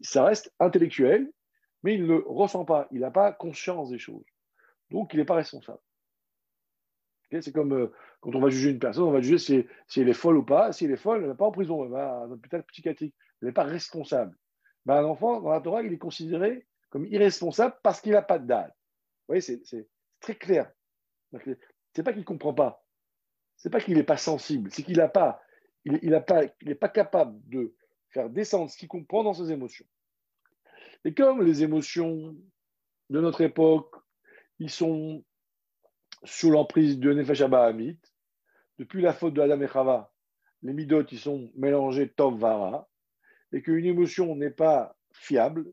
ça 0.00 0.24
reste 0.24 0.54
intellectuel, 0.58 1.30
mais 1.82 1.94
il 1.94 2.06
ne 2.06 2.14
ressent 2.14 2.64
pas, 2.64 2.88
il 2.90 3.00
n'a 3.00 3.10
pas 3.10 3.32
conscience 3.32 3.90
des 3.90 3.98
choses. 3.98 4.24
Donc, 4.90 5.12
il 5.12 5.18
n'est 5.18 5.26
pas 5.26 5.34
responsable. 5.34 5.80
C'est 7.30 7.52
comme 7.52 7.72
euh, 7.72 7.92
quand 8.20 8.34
on 8.34 8.40
va 8.40 8.48
juger 8.48 8.70
une 8.70 8.78
personne, 8.78 9.04
on 9.04 9.12
va 9.12 9.20
juger 9.20 9.38
si, 9.38 10.00
elle 10.00 10.08
est 10.08 10.12
folle 10.12 10.36
ou 10.36 10.44
pas. 10.44 10.72
Si 10.72 10.84
elle 10.84 10.90
est 10.90 10.96
folle, 10.96 11.22
elle 11.22 11.30
n'est 11.30 11.36
pas 11.36 11.46
en 11.46 11.52
prison, 11.52 11.84
elle 11.84 11.90
va 11.90 12.20
à 12.20 12.24
un 12.24 12.30
hôpital 12.30 12.62
psychiatrique 12.64 13.14
il 13.40 13.46
n'est 13.46 13.52
pas 13.52 13.64
responsable. 13.64 14.36
Ben, 14.86 14.96
un 14.96 15.04
enfant, 15.04 15.40
dans 15.40 15.50
la 15.50 15.60
Torah, 15.60 15.82
il 15.82 15.92
est 15.92 15.98
considéré 15.98 16.66
comme 16.90 17.06
irresponsable 17.06 17.76
parce 17.82 18.00
qu'il 18.00 18.12
n'a 18.12 18.22
pas 18.22 18.38
de 18.38 18.46
date. 18.46 18.70
Vous 18.70 19.34
voyez, 19.34 19.40
c'est 19.40 19.88
très 20.20 20.34
clair. 20.34 20.70
C'est 21.94 22.02
pas 22.02 22.12
qu'il 22.12 22.20
ne 22.20 22.26
comprend 22.26 22.54
pas. 22.54 22.84
C'est 23.56 23.70
pas 23.70 23.80
qu'il 23.80 23.94
n'est 23.94 24.04
pas 24.04 24.16
sensible. 24.16 24.70
C'est 24.72 24.82
qu'il 24.82 24.96
n'a 24.98 25.08
pas, 25.08 25.40
n'est 25.84 26.74
pas 26.74 26.88
capable 26.88 27.40
de 27.48 27.74
faire 28.10 28.28
descendre 28.28 28.70
ce 28.70 28.76
qu'il 28.76 28.88
comprend 28.88 29.22
dans 29.22 29.34
ses 29.34 29.52
émotions. 29.52 29.86
Et 31.04 31.14
comme 31.14 31.42
les 31.42 31.62
émotions 31.62 32.36
de 33.08 33.20
notre 33.20 33.40
époque, 33.42 33.94
ils 34.58 34.70
sont 34.70 35.24
sous 36.24 36.50
l'emprise 36.50 36.98
de 36.98 37.12
Nefesh 37.12 37.40
Hamit, 37.40 37.98
depuis 38.78 39.02
la 39.02 39.12
faute 39.12 39.34
de 39.34 39.40
Adam 39.40 39.60
et 39.60 39.68
Chava, 39.68 40.12
les 40.62 40.72
midot, 40.72 41.04
ils 41.04 41.18
sont 41.18 41.50
mélangés 41.54 42.08
Tov 42.08 42.38
Vara, 42.38 42.88
et 43.52 43.62
qu'une 43.62 43.86
émotion 43.86 44.34
n'est 44.36 44.50
pas 44.50 44.96
fiable, 45.12 45.72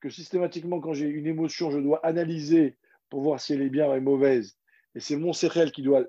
que 0.00 0.10
systématiquement, 0.10 0.80
quand 0.80 0.92
j'ai 0.92 1.08
une 1.08 1.26
émotion, 1.26 1.70
je 1.70 1.78
dois 1.78 2.04
analyser 2.04 2.76
pour 3.08 3.22
voir 3.22 3.40
si 3.40 3.54
elle 3.54 3.62
est 3.62 3.70
bien 3.70 3.88
ou 3.88 4.00
mauvaise, 4.00 4.58
et 4.94 5.00
c'est 5.00 5.16
mon 5.16 5.32
cerveau 5.32 5.70
qui 5.70 5.82
doit 5.82 6.04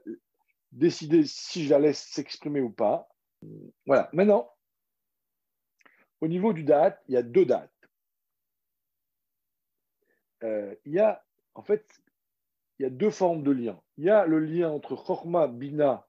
décider 0.72 1.24
si 1.26 1.66
je 1.66 1.70
la 1.70 1.80
laisse 1.80 2.00
s'exprimer 2.00 2.62
ou 2.62 2.70
pas. 2.70 3.08
Voilà. 3.86 4.10
Maintenant, 4.14 4.52
au 6.22 6.28
niveau 6.28 6.54
du 6.54 6.64
date, 6.64 7.02
il 7.08 7.14
y 7.14 7.18
a 7.18 7.24
deux 7.24 7.46
dates. 7.46 7.72
Euh, 10.44 10.76
il 10.86 10.94
y 10.94 11.00
a, 11.00 11.24
en 11.54 11.64
fait, 11.64 11.86
il 12.80 12.84
y 12.84 12.86
a 12.86 12.90
deux 12.90 13.10
formes 13.10 13.44
de 13.44 13.52
lien. 13.52 13.80
Il 13.98 14.06
y 14.06 14.10
a 14.10 14.26
le 14.26 14.40
lien 14.40 14.70
entre 14.70 14.96
Chorma, 14.96 15.48
Bina 15.48 16.08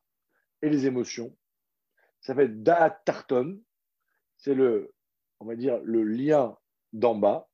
et 0.63 0.69
les 0.69 0.87
émotions. 0.87 1.37
Ça 2.21 2.35
fait 2.35 2.49
Da'at 2.63 2.91
Tarton. 3.05 3.61
C'est 4.37 4.55
le 4.55 4.93
on 5.41 5.47
va 5.47 5.57
dire, 5.57 5.79
le 5.83 6.03
lien 6.03 6.57
d'en 6.93 7.15
bas, 7.15 7.49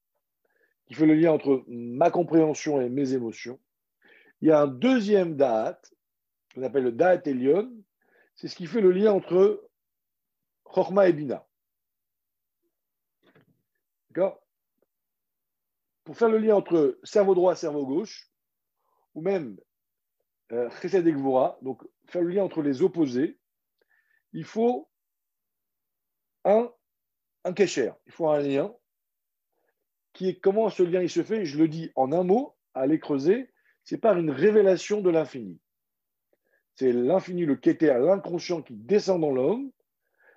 qui 0.87 0.95
fait 0.95 1.07
le 1.07 1.15
lien 1.15 1.33
entre 1.33 1.65
ma 1.69 2.11
compréhension 2.11 2.81
et 2.81 2.89
mes 2.89 3.15
émotions. 3.15 3.61
Il 4.41 4.49
y 4.49 4.51
a 4.51 4.61
un 4.61 4.67
deuxième 4.67 5.37
da'at, 5.37 5.81
qu'on 6.55 6.63
appelle 6.63 6.85
le 6.85 6.93
da'at 6.93 7.23
Elion, 7.27 7.73
c'est 8.35 8.49
ce 8.49 8.57
qui 8.57 8.67
fait 8.67 8.81
le 8.81 8.91
lien 8.91 9.13
entre 9.13 9.69
Chorma 10.65 11.09
et 11.09 11.13
Bina. 11.13 11.47
D'accord? 14.11 14.43
Pour 16.05 16.17
faire 16.17 16.29
le 16.29 16.39
lien 16.39 16.57
entre 16.57 16.99
cerveau 17.05 17.35
droit 17.35 17.53
et 17.53 17.57
cerveau 17.57 17.87
gauche, 17.87 18.32
ou 19.15 19.23
même 19.23 19.59
euh, 20.53 20.71
Chesed 20.81 21.05
donc 21.63 21.83
faire 22.07 22.23
le 22.23 22.29
lien 22.29 22.45
entre 22.45 22.63
les 22.63 22.83
opposés, 22.83 23.39
il 24.33 24.45
faut 24.45 24.89
un, 26.45 26.71
un 27.45 27.53
kécher, 27.53 27.93
il 28.07 28.13
faut 28.13 28.29
un 28.29 28.41
lien 28.41 28.75
qui 30.13 30.29
est 30.29 30.41
comment 30.41 30.69
ce 30.69 30.83
lien 30.83 31.03
il 31.03 31.11
se 31.11 31.23
fait, 31.23 31.45
je 31.45 31.59
le 31.59 31.69
dis 31.69 31.91
en 31.95 32.13
un 32.13 32.23
mot, 32.23 32.57
à 32.75 32.81
aller 32.81 32.99
creuser, 32.99 33.51
c'est 33.85 33.99
par 33.99 34.19
une 34.19 34.31
révélation 34.31 35.01
de 35.01 35.11
l'infini. 35.11 35.61
C'est 36.75 36.93
l'infini, 36.93 37.45
le 37.45 37.57
keter, 37.57 37.99
l'inconscient 37.99 38.63
qui 38.63 38.75
descend 38.75 39.21
dans 39.21 39.31
l'homme 39.31 39.71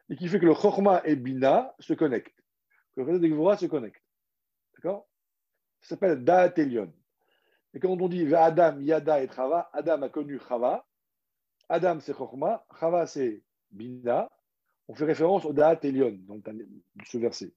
et 0.09 0.15
qui 0.15 0.27
fait 0.27 0.39
que 0.39 0.45
le 0.45 0.53
chorma 0.53 1.01
et 1.05 1.15
bina 1.15 1.73
se 1.79 1.93
connectent. 1.93 2.43
Que 2.95 3.01
le 3.01 3.19
Gvura 3.19 3.57
se 3.57 3.65
connecte. 3.65 4.01
D'accord? 4.73 5.07
Ça 5.81 5.89
s'appelle 5.89 6.23
Da'at 6.23 6.53
Elion. 6.57 6.93
Et 7.75 7.79
quand 7.79 7.89
on 7.89 8.07
dit 8.07 8.33
Adam, 8.33 8.79
Yada 8.79 9.21
et 9.21 9.27
Chava, 9.27 9.69
Adam 9.73 10.01
a 10.01 10.09
connu 10.09 10.39
Chava. 10.39 10.87
Adam, 11.67 11.99
c'est 11.99 12.13
Chorma. 12.13 12.65
Chava, 12.79 13.05
c'est 13.05 13.43
Bina. 13.69 14.31
On 14.87 14.95
fait 14.95 15.03
référence 15.03 15.43
au 15.43 15.51
Da'at 15.51 15.79
Elion, 15.83 16.17
dans 16.21 16.39
ce 17.05 17.17
verset. 17.17 17.51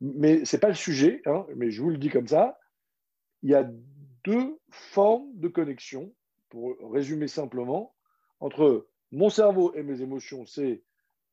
Mais 0.00 0.44
ce 0.46 0.56
n'est 0.56 0.60
pas 0.60 0.68
le 0.68 0.74
sujet, 0.74 1.20
hein, 1.26 1.44
mais 1.54 1.70
je 1.70 1.82
vous 1.82 1.90
le 1.90 1.98
dis 1.98 2.08
comme 2.08 2.26
ça. 2.26 2.58
Il 3.42 3.50
y 3.50 3.54
a 3.54 3.68
deux 4.24 4.58
formes 4.70 5.28
de 5.34 5.48
connexion, 5.48 6.14
pour 6.48 6.74
résumer 6.90 7.28
simplement, 7.28 7.94
entre 8.40 8.88
mon 9.12 9.28
cerveau 9.28 9.74
et 9.74 9.82
mes 9.82 10.00
émotions, 10.00 10.46
c'est, 10.46 10.82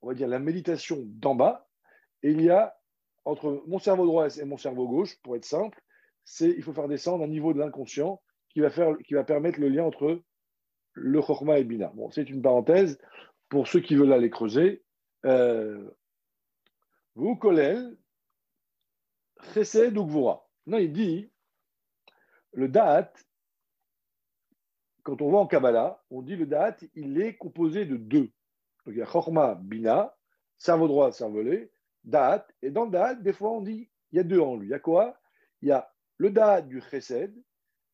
on 0.02 0.08
va 0.08 0.14
dire, 0.14 0.28
la 0.28 0.40
méditation 0.40 1.04
d'en 1.06 1.36
bas, 1.36 1.70
et 2.22 2.32
il 2.32 2.42
y 2.42 2.50
a 2.50 2.76
entre 3.24 3.64
mon 3.68 3.80
cerveau 3.80 4.06
droit 4.06 4.28
et 4.30 4.44
mon 4.44 4.58
cerveau 4.58 4.88
gauche, 4.88 5.16
pour 5.22 5.36
être 5.38 5.46
simple, 5.46 5.82
c'est 6.26 6.50
il 6.50 6.64
faut 6.64 6.74
faire 6.74 6.88
descendre 6.88 7.24
un 7.24 7.28
niveau 7.28 7.54
de 7.54 7.60
l'inconscient 7.60 8.22
qui 8.56 8.62
va, 8.62 8.70
faire, 8.70 8.98
qui 9.00 9.16
va 9.16 9.26
permettre 9.26 9.60
le 9.60 9.68
lien 9.68 9.84
entre 9.84 10.24
le 10.94 11.22
chokma 11.22 11.60
et 11.60 11.66
bina. 11.66 11.92
Bon, 11.94 12.10
c'est 12.10 12.30
une 12.30 12.42
parenthèse 12.42 12.98
pour 13.50 13.68
ceux 13.68 13.82
qui 13.82 13.96
veulent 13.96 14.14
aller 14.14 14.30
creuser. 14.30 14.82
Euh, 15.26 15.92
vous, 17.16 17.36
Kolel, 17.36 17.98
Chesed 19.54 19.98
ou. 19.98 20.08
Non, 20.68 20.78
il 20.78 20.94
dit 20.94 21.30
le 22.54 22.70
Da'at, 22.70 23.12
quand 25.04 25.22
on 25.22 25.32
voit 25.32 25.42
en 25.42 25.48
Kabbalah, 25.48 26.02
on 26.10 26.22
dit 26.22 26.38
le 26.38 26.46
Da'at, 26.46 26.78
il 26.94 27.20
est 27.20 27.36
composé 27.36 27.86
de 27.86 27.98
deux. 27.98 28.32
Donc 28.86 28.96
il 28.96 29.00
y 29.00 29.02
a 29.02 29.06
Chorma, 29.06 29.56
Bina, 29.56 30.16
cerveau 30.56 30.88
droit, 30.88 31.12
cervelet, 31.12 31.74
Da'at. 32.06 32.48
Et 32.62 32.72
dans 32.72 32.86
le 32.86 32.92
Da'at, 32.92 33.16
des 33.16 33.34
fois, 33.34 33.52
on 33.52 33.60
dit 33.60 33.90
il 34.14 34.16
y 34.16 34.20
a 34.20 34.24
deux 34.24 34.40
en 34.40 34.56
lui. 34.56 34.68
Il 34.68 34.72
y 34.72 34.76
a 34.76 34.80
quoi? 34.80 35.20
Il 35.62 35.68
y 35.68 35.74
a 35.74 35.94
le 36.20 36.30
Da'at 36.30 36.62
du 36.62 36.80
Chesed, 36.80 37.36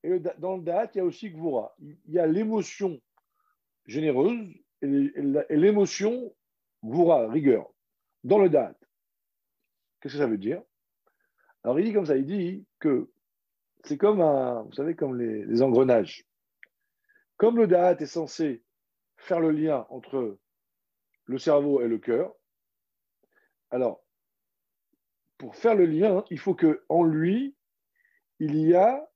et 0.02 0.18
dans 0.38 0.56
le 0.56 0.62
Da'at, 0.62 0.90
il 0.94 0.98
y 0.98 1.00
a 1.00 1.04
aussi 1.04 1.30
Gvura. 1.30 1.74
Il 1.78 1.96
y 2.08 2.18
a 2.18 2.26
l'émotion 2.26 3.00
généreuse 3.86 4.52
et 4.80 5.56
l'émotion 5.56 6.34
Gvura, 6.84 7.28
rigueur, 7.28 7.72
dans 8.24 8.38
le 8.38 8.48
Da'at. 8.48 8.76
Qu'est-ce 10.00 10.14
que 10.14 10.20
ça 10.20 10.26
veut 10.26 10.38
dire? 10.38 10.62
Alors 11.62 11.78
il 11.78 11.84
dit 11.84 11.92
comme 11.92 12.06
ça, 12.06 12.16
il 12.16 12.26
dit 12.26 12.66
que 12.80 13.10
c'est 13.84 13.98
comme 13.98 14.20
un, 14.20 14.62
vous 14.62 14.72
savez, 14.72 14.94
comme 14.94 15.16
les, 15.18 15.62
engrenages. 15.62 16.24
Comme 17.36 17.56
le 17.56 17.66
Da'at 17.66 17.96
est 18.00 18.06
censé 18.06 18.62
faire 19.16 19.40
le 19.40 19.50
lien 19.50 19.86
entre 19.88 20.38
le 21.24 21.38
cerveau 21.38 21.80
et 21.80 21.88
le 21.88 21.98
cœur, 21.98 22.34
alors, 23.70 24.04
pour 25.38 25.56
faire 25.56 25.74
le 25.74 25.86
lien, 25.86 26.24
il 26.30 26.38
faut 26.38 26.54
qu'en 26.54 27.04
lui, 27.04 27.56
il 28.38 28.56
y 28.56 28.74
a, 28.74 29.10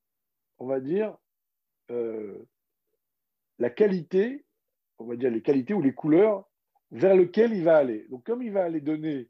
on 0.59 0.67
va 0.67 0.81
dire, 0.81 1.17
euh, 1.91 2.47
la 3.59 3.71
qualité, 3.71 4.45
on 4.99 5.05
va 5.05 5.17
dire 5.17 5.31
les 5.31 5.43
qualités 5.43 5.75
ou 5.75 5.83
les 5.83 5.95
couleurs 5.95 6.49
vers 6.91 7.15
lesquelles 7.15 7.53
il 7.53 7.65
va 7.65 7.77
aller. 7.77 8.07
Donc, 8.09 8.25
comme 8.25 8.43
il 8.43 8.53
va 8.53 8.65
aller 8.65 8.81
donner, 8.81 9.29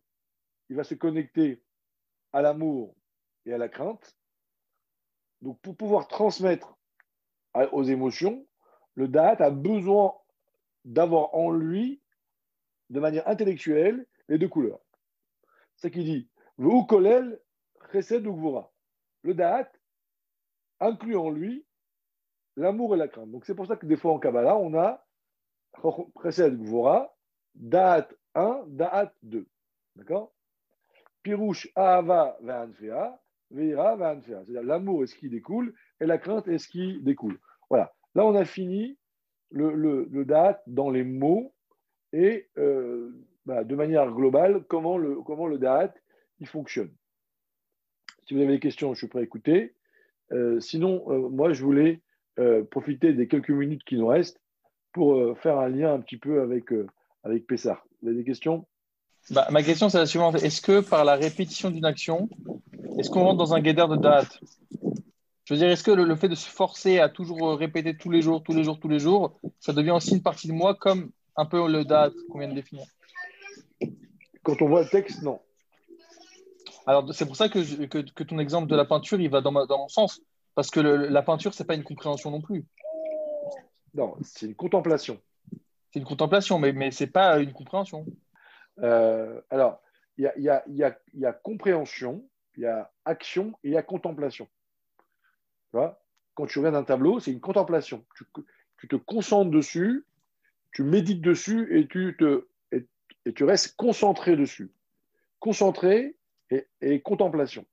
il 0.69 0.77
va 0.77 0.85
se 0.85 0.95
connecter 0.95 1.63
à 2.33 2.43
l'amour 2.43 2.95
et 3.45 3.53
à 3.53 3.59
la 3.59 3.69
crainte, 3.69 4.17
donc, 5.43 5.61
pour 5.61 5.77
pouvoir 5.77 6.09
transmettre 6.09 6.79
aux 7.73 7.85
émotions, 7.85 8.47
le 8.95 9.09
Da'at 9.09 9.45
a 9.45 9.51
besoin 9.51 10.15
d'avoir 10.85 11.35
en 11.35 11.51
lui, 11.51 12.01
de 12.91 13.01
manière 13.01 13.27
intellectuelle, 13.29 14.07
les 14.29 14.39
deux 14.39 14.49
couleurs. 14.49 14.81
C'est 15.77 15.89
ce 15.89 15.93
qu'il 15.93 16.05
dit. 16.05 16.31
Le 16.59 17.43
Da'at 19.35 19.73
inclut 20.81 21.17
en 21.17 21.31
lui 21.31 21.65
l'amour 22.57 22.95
et 22.95 22.99
la 22.99 23.09
crainte. 23.09 23.31
Donc, 23.31 23.45
c'est 23.45 23.55
pour 23.55 23.67
ça 23.67 23.77
que 23.77 23.87
des 23.87 23.97
fois 23.97 24.13
en 24.13 24.19
Kabbalah, 24.19 24.57
on 24.57 24.75
a 24.75 25.05
chesed 26.23 26.57
gvura, 26.57 27.15
Da'at 27.55 28.09
1, 28.35 28.65
Da'at 28.69 29.13
2. 29.23 29.47
D'accord? 29.97 30.33
Pirouche 31.23 31.69
Ahava 31.75 32.39
Ve'anfea, 32.41 33.21
c'est-à-dire 33.51 34.63
l'amour 34.63 35.05
est 35.05 35.07
ce 35.07 35.17
qui 35.17 35.29
découle 35.29 35.75
et 36.01 36.07
la 36.07 36.19
crainte 36.19 36.49
est 36.49 36.59
ce 36.59 36.69
qui 36.69 37.01
découle. 37.03 37.39
Voilà. 37.71 37.95
Là, 38.15 38.25
on 38.25 38.35
a 38.35 38.45
fini 38.45 38.99
le, 39.51 39.75
le, 39.75 40.25
date 40.25 40.63
dans 40.67 40.91
les 40.91 41.05
mots 41.05 41.55
et 42.13 42.49
euh, 42.59 43.13
bah, 43.45 43.65
de 43.65 43.75
manière 43.77 44.11
globale 44.11 44.65
comment 44.65 44.99
le, 44.99 45.23
comment 45.23 45.47
le 45.47 45.61
il 46.41 46.47
fonctionne. 46.47 46.93
Si 48.27 48.35
vous 48.35 48.41
avez 48.41 48.55
des 48.55 48.61
questions, 48.61 48.93
je 48.95 48.99
suis 48.99 49.07
prêt 49.07 49.21
à 49.21 49.23
écouter. 49.23 49.76
Euh, 50.33 50.61
sinon, 50.61 51.05
euh, 51.09 51.29
moi, 51.29 51.53
je 51.53 51.63
voulais 51.63 52.01
profiter 52.71 53.15
des 53.15 53.29
quelques 53.29 53.49
minutes 53.49 53.83
qui 53.85 53.97
nous 53.97 54.09
restent 54.09 54.43
pour 54.93 55.39
faire 55.39 55.59
un 55.59 55.71
lien 55.71 55.95
un 55.95 56.01
petit 56.01 56.19
peu 56.19 56.43
avec, 56.43 56.67
avec 57.25 57.47
Pessar. 57.47 57.87
Vous 58.03 58.09
avez 58.09 58.19
des 58.19 58.25
questions? 58.25 58.67
Bah, 59.31 59.49
Ma 59.51 59.63
question, 59.63 59.89
c'est 59.89 59.97
la 59.97 60.05
suivante. 60.05 60.35
Est-ce 60.35 60.61
que 60.61 60.81
par 60.81 61.07
la 61.07 61.15
répétition 61.15 61.71
d'une 61.71 61.87
action, 61.87 62.29
est-ce 62.99 63.09
qu'on 63.09 63.23
rentre 63.23 63.39
dans 63.39 63.55
un 63.55 63.61
guédard 63.61 63.89
de 63.89 63.97
date? 63.97 64.39
Je 65.47 65.55
veux 65.55 65.59
dire, 65.59 65.71
est-ce 65.71 65.83
que 65.83 65.93
le, 65.93 66.15
fait 66.15 66.29
de 66.29 66.35
se 66.35 66.51
forcer 66.51 66.99
à 66.99 67.09
toujours 67.09 67.57
répéter 67.57 67.97
tous 67.97 68.11
les 68.11 68.21
jours, 68.21 68.43
tous 68.43 68.53
les 68.53 68.65
jours, 68.65 68.79
tous 68.79 68.89
les 68.89 68.99
jours, 68.99 69.39
ça 69.59 69.73
devient 69.73 69.93
aussi 69.93 70.13
une 70.13 70.23
partie 70.23 70.49
de 70.49 70.53
moi 70.53 70.75
comme 70.75 71.11
un 71.37 71.47
peu 71.47 71.67
le 71.73 71.87
date 71.87 72.13
qu'on 72.31 72.41
vient 72.41 72.49
de 72.49 72.55
définir? 72.55 72.85
Quand 74.43 74.61
on 74.61 74.69
voit 74.69 74.83
le 74.83 74.89
texte, 74.91 75.23
non. 75.23 75.41
Alors, 76.87 77.13
c'est 77.13 77.27
pour 77.27 77.37
ça 77.37 77.49
que, 77.49 77.85
que, 77.87 78.23
ton 78.23 78.39
exemple 78.39 78.69
de 78.69 78.77
la 78.77 78.85
peinture, 78.85 79.21
il 79.21 79.29
va 79.29 79.41
dans, 79.41 79.67
dans 79.67 79.79
mon 79.79 79.89
sens. 79.89 80.21
Parce 80.55 80.71
que 80.71 80.81
la 80.81 81.23
peinture, 81.23 81.53
ce 81.53 81.63
n'est 81.63 81.67
pas 81.67 81.75
une 81.75 81.85
compréhension 81.85 82.31
non 82.31 82.41
plus. 82.41 82.65
Non, 83.93 84.17
c'est 84.23 84.47
une 84.47 84.55
contemplation. 84.55 85.21
C'est 85.93 85.99
une 85.99 86.07
contemplation, 86.07 86.59
mais, 86.59 86.73
mais 86.73 86.91
ce 86.91 87.05
n'est 87.05 87.11
pas 87.11 87.39
une 87.39 87.53
compréhension. 87.53 88.07
Euh, 88.83 89.41
alors, 89.51 89.83
il 90.17 90.25
y 90.25 90.27
a, 90.27 90.39
y, 90.39 90.49
a, 90.49 90.63
y, 90.69 90.95
y 91.15 91.27
a, 91.27 91.33
compréhension, 91.33 92.27
il 92.57 92.63
y 92.63 92.67
a 92.67 92.91
action 93.05 93.53
et 93.65 93.69
il 93.69 93.73
y 93.73 93.77
a 93.77 93.83
contemplation. 93.83 94.49
Tu 95.71 95.77
vois? 95.77 96.03
Quand 96.35 96.47
tu 96.47 96.59
regardes 96.59 96.77
un 96.77 96.85
tableau, 96.85 97.21
c'est 97.21 97.33
une 97.33 97.41
contemplation. 97.41 98.05
Tu, 98.17 98.25
tu, 98.79 98.89
te 98.89 98.97
concentres 98.97 99.51
dessus, 99.51 100.07
tu 100.73 100.85
médites 100.85 101.23
dessus 101.23 101.79
et 101.79 101.89
tu, 101.89 102.17
te, 102.19 102.47
et, 102.73 102.87
tu 103.33 103.45
restes 103.45 103.77
concentré 103.77 104.37
dessus. 104.37 104.73
Concentré 105.39 106.16
et, 106.51 106.67
et 106.81 107.01
contemplation. 107.01 107.65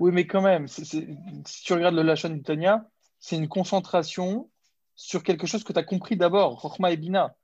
Oui, 0.00 0.10
mais 0.12 0.26
quand 0.26 0.42
même, 0.42 0.66
si 0.66 0.84
tu 1.64 1.72
regardes 1.72 1.94
le 1.94 2.02
Lachon 2.02 2.30
du 2.30 2.42
Tania, 2.42 2.88
c'est 3.20 3.36
une 3.36 3.48
concentration 3.48 4.50
sur 4.96 5.22
quelque 5.22 5.46
chose 5.46 5.64
que 5.64 5.72
tu 5.72 5.78
as 5.78 5.84
compris 5.84 6.16
d'abord, 6.16 6.60
Rochma 6.60 6.92
et 6.92 6.96
Bina. 6.96 7.36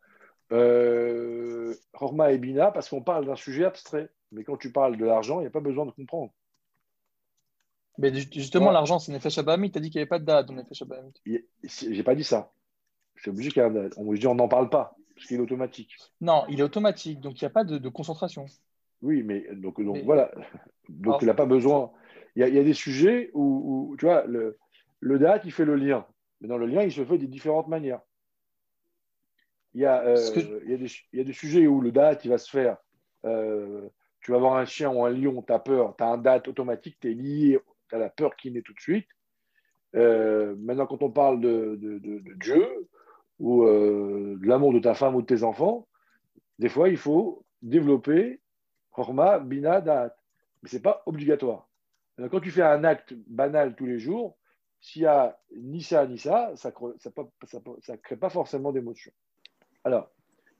Euh, 0.52 1.74
Rochma 1.92 2.32
et 2.32 2.38
Bina, 2.38 2.70
parce 2.70 2.88
qu'on 2.88 3.02
parle 3.02 3.26
d'un 3.26 3.36
sujet 3.36 3.64
abstrait. 3.64 4.10
Mais 4.32 4.44
quand 4.44 4.56
tu 4.56 4.72
parles 4.72 4.96
de 4.96 5.04
l'argent, 5.04 5.38
il 5.40 5.42
n'y 5.42 5.48
a 5.48 5.50
pas 5.50 5.60
besoin 5.60 5.86
de 5.86 5.90
comprendre. 5.90 6.32
Mais 7.98 8.14
justement, 8.14 8.70
l'argent, 8.70 8.98
c'est 8.98 9.12
Nefesh 9.12 9.38
Abamit. 9.38 9.70
Tu 9.70 9.78
as 9.78 9.80
dit 9.80 9.90
qu'il 9.90 9.98
n'y 9.98 10.02
avait 10.02 10.08
pas 10.08 10.18
de 10.18 10.24
date 10.24 10.46
dans 10.46 10.54
Nefesh 10.54 10.82
Abamit. 10.82 11.12
J'ai 11.64 12.02
pas 12.02 12.14
dit 12.14 12.24
ça. 12.24 12.52
C'est 13.16 13.30
obligé 13.30 13.50
qu'il 13.50 13.62
y 13.62 13.64
ait 13.64 13.68
un 13.68 13.72
date. 13.72 13.94
On 13.96 14.12
dit 14.12 14.26
on 14.26 14.34
n'en 14.34 14.48
parle 14.48 14.70
pas, 14.70 14.96
parce 15.14 15.26
qu'il 15.26 15.36
est 15.36 15.40
automatique. 15.40 15.96
Non, 16.20 16.44
il 16.48 16.60
est 16.60 16.62
automatique, 16.62 17.20
donc 17.20 17.40
il 17.40 17.44
n'y 17.44 17.48
a 17.48 17.50
pas 17.50 17.64
de, 17.64 17.88
concentration. 17.88 18.46
Oui, 19.02 19.22
mais 19.22 19.46
donc, 19.52 19.82
donc 19.82 20.04
voilà. 20.04 20.30
Donc 20.88 21.22
il 21.22 21.26
n'a 21.26 21.34
pas 21.34 21.46
besoin. 21.46 21.92
Il 22.36 22.40
y, 22.40 22.42
a, 22.44 22.48
il 22.48 22.54
y, 22.54 22.58
a, 22.58 22.64
des 22.64 22.74
sujets 22.74 23.30
où, 23.34 23.96
tu 23.98 24.06
vois, 24.06 24.24
le, 24.26 24.56
le 25.00 25.18
date, 25.18 25.42
il 25.44 25.52
fait 25.52 25.64
le 25.64 25.74
lien. 25.74 26.06
Mais 26.40 26.48
dans 26.48 26.58
le 26.58 26.66
lien, 26.66 26.82
il 26.82 26.92
se 26.92 27.04
fait 27.04 27.18
de 27.18 27.26
différentes 27.26 27.68
manières. 27.68 28.00
Il 29.74 29.80
y 29.80 29.86
a, 29.86 30.02
euh, 30.02 30.60
il 30.64 30.70
y 30.70 30.74
a, 30.74 30.76
des, 30.76 30.90
il 31.12 31.18
y 31.18 31.20
a 31.20 31.24
des 31.24 31.32
sujets 31.32 31.66
où 31.66 31.80
le 31.80 31.92
date, 31.92 32.24
il 32.24 32.28
va 32.28 32.38
se 32.38 32.50
faire. 32.50 32.76
Euh, 33.24 33.88
tu 34.20 34.32
vas 34.32 34.38
voir 34.38 34.56
un 34.56 34.64
chien 34.64 34.90
ou 34.90 35.04
un 35.04 35.10
lion, 35.10 35.42
tu 35.42 35.52
as 35.52 35.58
peur, 35.58 35.94
tu 35.96 36.04
as 36.04 36.08
un 36.08 36.18
date 36.18 36.48
automatique, 36.48 36.98
tu 37.00 37.10
es 37.10 37.14
lié, 37.14 37.58
tu 37.88 37.94
as 37.94 37.98
la 37.98 38.10
peur 38.10 38.36
qui 38.36 38.50
naît 38.50 38.62
tout 38.62 38.74
de 38.74 38.80
suite. 38.80 39.06
Euh, 39.96 40.54
maintenant, 40.58 40.86
quand 40.86 41.02
on 41.02 41.10
parle 41.10 41.40
de, 41.40 41.78
Dieu 42.36 42.88
ou 43.38 43.64
de 43.64 44.46
l'amour 44.46 44.72
de 44.72 44.80
ta 44.80 44.94
femme 44.94 45.14
ou 45.14 45.22
de 45.22 45.26
tes 45.26 45.42
enfants, 45.42 45.88
des 46.58 46.68
fois, 46.68 46.88
il 46.88 46.96
faut 46.96 47.44
développer 47.62 48.40
Horma, 48.92 49.38
Bina, 49.38 49.80
Da'at. 49.80 50.16
Mais 50.62 50.68
ce 50.68 50.76
n'est 50.76 50.82
pas 50.82 51.02
obligatoire. 51.06 51.68
quand 52.30 52.40
tu 52.40 52.50
fais 52.50 52.62
un 52.62 52.84
acte 52.84 53.14
banal 53.26 53.74
tous 53.76 53.86
les 53.86 53.98
jours, 53.98 54.36
s'il 54.80 55.02
y 55.02 55.06
a 55.06 55.38
ni 55.56 55.82
ça 55.82 56.06
ni 56.06 56.18
ça, 56.18 56.52
ça 56.56 56.70
ne 56.70 57.96
crée 57.96 58.16
pas 58.16 58.30
forcément 58.30 58.72
d'émotion. 58.72 59.12
Alors, 59.84 60.10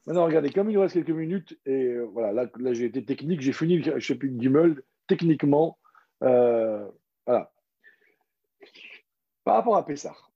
maintenant, 0.07 0.25
regardez, 0.25 0.51
comme 0.51 0.71
il 0.71 0.75
nous 0.75 0.81
reste 0.81 0.95
quelques 0.95 1.11
minutes, 1.11 1.59
et 1.67 1.93
euh, 1.93 2.05
voilà, 2.05 2.49
là, 2.59 2.73
j'ai 2.73 2.87
été 2.87 3.05
technique, 3.05 3.41
j'ai 3.41 3.53
fini 3.53 3.79
le 3.79 3.99
chapitre 4.01 4.41
Gimel, 4.41 4.83
techniquement, 5.07 5.79
euh, 6.23 6.89
voilà. 7.27 7.53
Par 9.45 9.57
rapport 9.57 9.77
à 9.77 9.85
Pessar. 9.85 10.33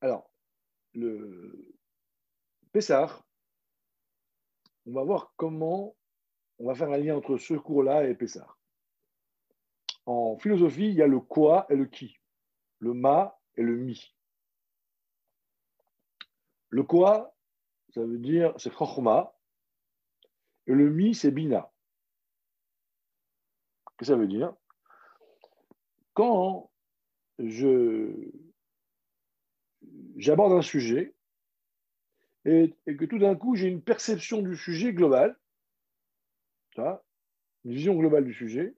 Alors, 0.00 0.30
le 0.94 1.74
Pessar, 2.72 3.24
on 4.86 4.92
va 4.92 5.04
voir 5.04 5.34
comment 5.36 5.94
on 6.58 6.66
va 6.66 6.74
faire 6.74 6.90
un 6.90 6.96
lien 6.96 7.16
entre 7.16 7.36
ce 7.38 7.54
cours-là 7.54 8.08
et 8.08 8.14
Pessar. 8.14 8.58
En 10.06 10.36
philosophie, 10.38 10.88
il 10.88 10.94
y 10.94 11.02
a 11.02 11.06
le 11.06 11.20
quoi 11.20 11.66
et 11.70 11.76
le 11.76 11.86
qui, 11.86 12.18
le 12.78 12.92
ma 12.92 13.38
et 13.56 13.62
le 13.62 13.76
mi. 13.76 14.14
Le 16.70 16.82
quoi, 16.82 17.34
ça 17.94 18.00
veut 18.00 18.18
dire, 18.18 18.54
c'est 18.58 18.72
chokhma, 18.72 19.34
et 20.66 20.72
le 20.72 20.90
mi, 20.90 21.14
c'est 21.14 21.30
bina. 21.30 21.70
Qu'est-ce 23.84 23.96
que 23.98 24.04
ça 24.06 24.16
veut 24.16 24.26
dire? 24.26 24.54
Quand 26.14 26.70
je 27.38 28.30
j'aborde 30.16 30.52
un 30.52 30.62
sujet 30.62 31.14
et, 32.44 32.74
que 32.86 33.04
tout 33.04 33.18
d'un 33.18 33.34
coup 33.34 33.56
j'ai 33.56 33.68
une 33.68 33.82
perception 33.82 34.42
du 34.42 34.56
sujet 34.56 34.92
une 36.78 37.72
vision 37.72 37.94
globale 37.94 38.24
du 38.24 38.34
sujet, 38.34 38.74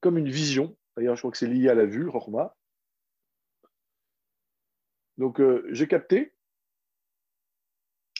comme 0.00 0.18
une 0.18 0.30
vision. 0.30 0.76
D'ailleurs, 0.96 1.16
je 1.16 1.20
crois 1.20 1.30
que 1.30 1.38
c'est 1.38 1.46
lié 1.46 1.68
à 1.68 1.74
la 1.74 1.86
vue, 1.86 2.08
Rochma. 2.08 2.56
Donc, 5.18 5.40
euh, 5.40 5.66
j'ai 5.70 5.88
capté. 5.88 6.32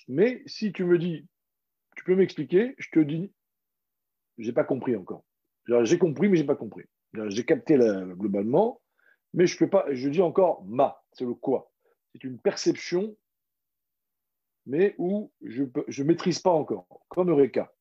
Mais 0.09 0.43
si 0.47 0.73
tu 0.73 0.85
me 0.85 0.99
dis, 0.99 1.27
tu 1.97 2.05
peux 2.05 2.15
m'expliquer, 2.15 2.75
je 2.79 2.89
te 2.91 3.01
dis, 3.01 3.33
j'ai 4.39 4.53
pas 4.53 4.65
compris 4.65 4.95
encore. 4.97 5.25
J'ai 5.83 5.99
compris, 5.99 6.29
mais 6.29 6.37
j'ai 6.37 6.45
pas 6.45 6.55
compris. 6.55 6.85
J'ai 7.29 7.45
capté 7.45 7.77
globalement, 7.77 8.81
mais 9.33 9.47
je 9.47 9.57
peux 9.59 9.69
pas. 9.69 9.87
Je 9.91 10.09
dis 10.09 10.23
encore 10.23 10.65
ma, 10.65 11.03
c'est 11.13 11.25
le 11.25 11.35
quoi. 11.35 11.73
C'est 12.13 12.25
une 12.25 12.39
perception, 12.39 13.17
mais 14.67 14.95
où 14.99 15.33
je 15.43 15.63
ne 15.63 16.03
maîtrise 16.05 16.41
pas 16.41 16.51
encore. 16.51 16.87
Comme 17.09 17.31
Eureka. 17.31 17.73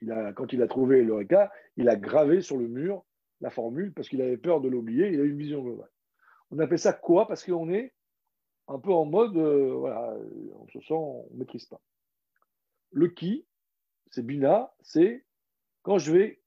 Il 0.00 0.12
a, 0.12 0.32
quand 0.32 0.52
il 0.52 0.62
a 0.62 0.68
trouvé 0.68 1.02
l'Eureka, 1.02 1.50
il 1.76 1.88
a 1.88 1.96
gravé 1.96 2.40
sur 2.40 2.56
le 2.56 2.68
mur 2.68 3.04
la 3.40 3.50
formule 3.50 3.92
parce 3.92 4.08
qu'il 4.08 4.22
avait 4.22 4.36
peur 4.36 4.60
de 4.60 4.68
l'oublier, 4.68 5.08
il 5.08 5.20
a 5.20 5.24
une 5.24 5.38
vision 5.38 5.62
globale. 5.62 5.90
On 6.50 6.58
appelle 6.58 6.78
ça 6.78 6.92
quoi? 6.92 7.26
Parce 7.26 7.44
qu'on 7.44 7.70
est 7.70 7.94
un 8.68 8.78
peu 8.78 8.92
en 8.92 9.04
mode, 9.04 9.36
euh, 9.36 9.74
voilà, 9.74 10.16
on 10.54 10.68
se 10.68 10.80
sent, 10.80 10.94
on 10.94 11.26
ne 11.32 11.38
maîtrise 11.38 11.66
pas. 11.66 11.80
Le 12.92 13.08
qui, 13.08 13.46
c'est 14.10 14.24
Bina, 14.24 14.72
c'est 14.80 15.24
quand 15.82 15.98
je 15.98 16.12
vais 16.12 16.40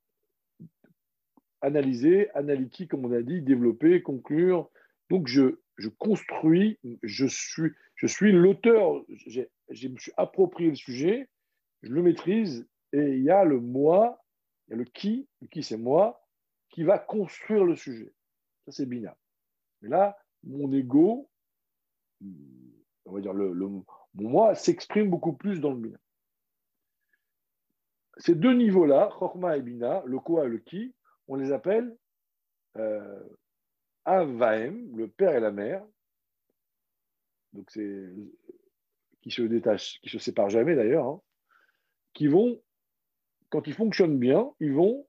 analyser, 1.62 2.30
analytique, 2.32 2.92
comme 2.92 3.06
on 3.06 3.12
a 3.12 3.22
dit, 3.22 3.42
développer, 3.42 4.02
conclure. 4.02 4.70
Donc 5.10 5.28
je, 5.28 5.60
je 5.78 5.90
construis, 5.90 6.80
je 7.04 7.26
suis, 7.28 7.72
je 7.96 8.08
suis 8.08 8.32
l'auteur, 8.32 9.04
je 9.72 9.88
me 9.88 9.98
suis 9.98 10.12
approprié 10.18 10.70
le 10.70 10.76
sujet, 10.76 11.30
je 11.82 11.92
le 11.92 12.02
maîtrise, 12.02 12.68
et 12.94 13.16
il 13.16 13.24
y 13.24 13.30
a 13.30 13.44
le 13.44 13.60
moi, 13.60 14.24
il 14.68 14.72
y 14.72 14.74
a 14.76 14.78
le 14.78 14.86
qui, 14.86 15.28
le 15.42 15.48
qui 15.48 15.64
c'est 15.64 15.78
moi, 15.78 16.26
qui 16.70 16.84
va 16.84 17.00
construire 17.00 17.66
le 17.66 17.76
sujet. 17.76 18.14
Ça, 18.66 18.72
c'est 18.72 18.86
Bina. 18.86 19.18
Mais 19.82 19.90
là, 19.90 20.18
mon 20.44 20.72
ego, 20.72 21.30
on 23.06 23.14
va 23.14 23.22
dire 23.22 23.34
le, 23.34 23.54
mon 23.54 23.84
moi, 24.14 24.56
s'exprime 24.56 25.10
beaucoup 25.10 25.34
plus 25.34 25.60
dans 25.60 25.72
le 25.72 25.80
Bina. 25.80 25.98
Ces 28.18 28.36
deux 28.36 28.54
niveaux-là, 28.54 29.10
Chorma 29.18 29.58
et 29.58 29.62
Bina, 29.62 30.04
le 30.06 30.20
quoi 30.20 30.46
et 30.46 30.50
le 30.50 30.60
qui, 30.60 30.94
on 31.28 31.36
les 31.36 31.52
appelle 31.52 31.98
euh, 32.78 33.24
Avaem, 34.06 34.96
le 34.96 35.08
père 35.08 35.36
et 35.36 35.40
la 35.40 35.52
mère. 35.52 35.84
Donc, 37.54 37.70
c'est 37.72 38.10
qui 39.22 39.32
se 39.32 39.42
détachent, 39.42 40.00
qui 40.02 40.10
se 40.10 40.20
séparent 40.20 40.50
jamais 40.50 40.76
d'ailleurs, 40.76 41.06
hein, 41.06 41.22
qui 42.14 42.28
vont, 42.28 42.62
quand 43.50 43.68
ils 43.68 43.74
fonctionnent 43.74 44.18
bien, 44.18 44.52
ils 44.60 44.74
vont 44.74 45.08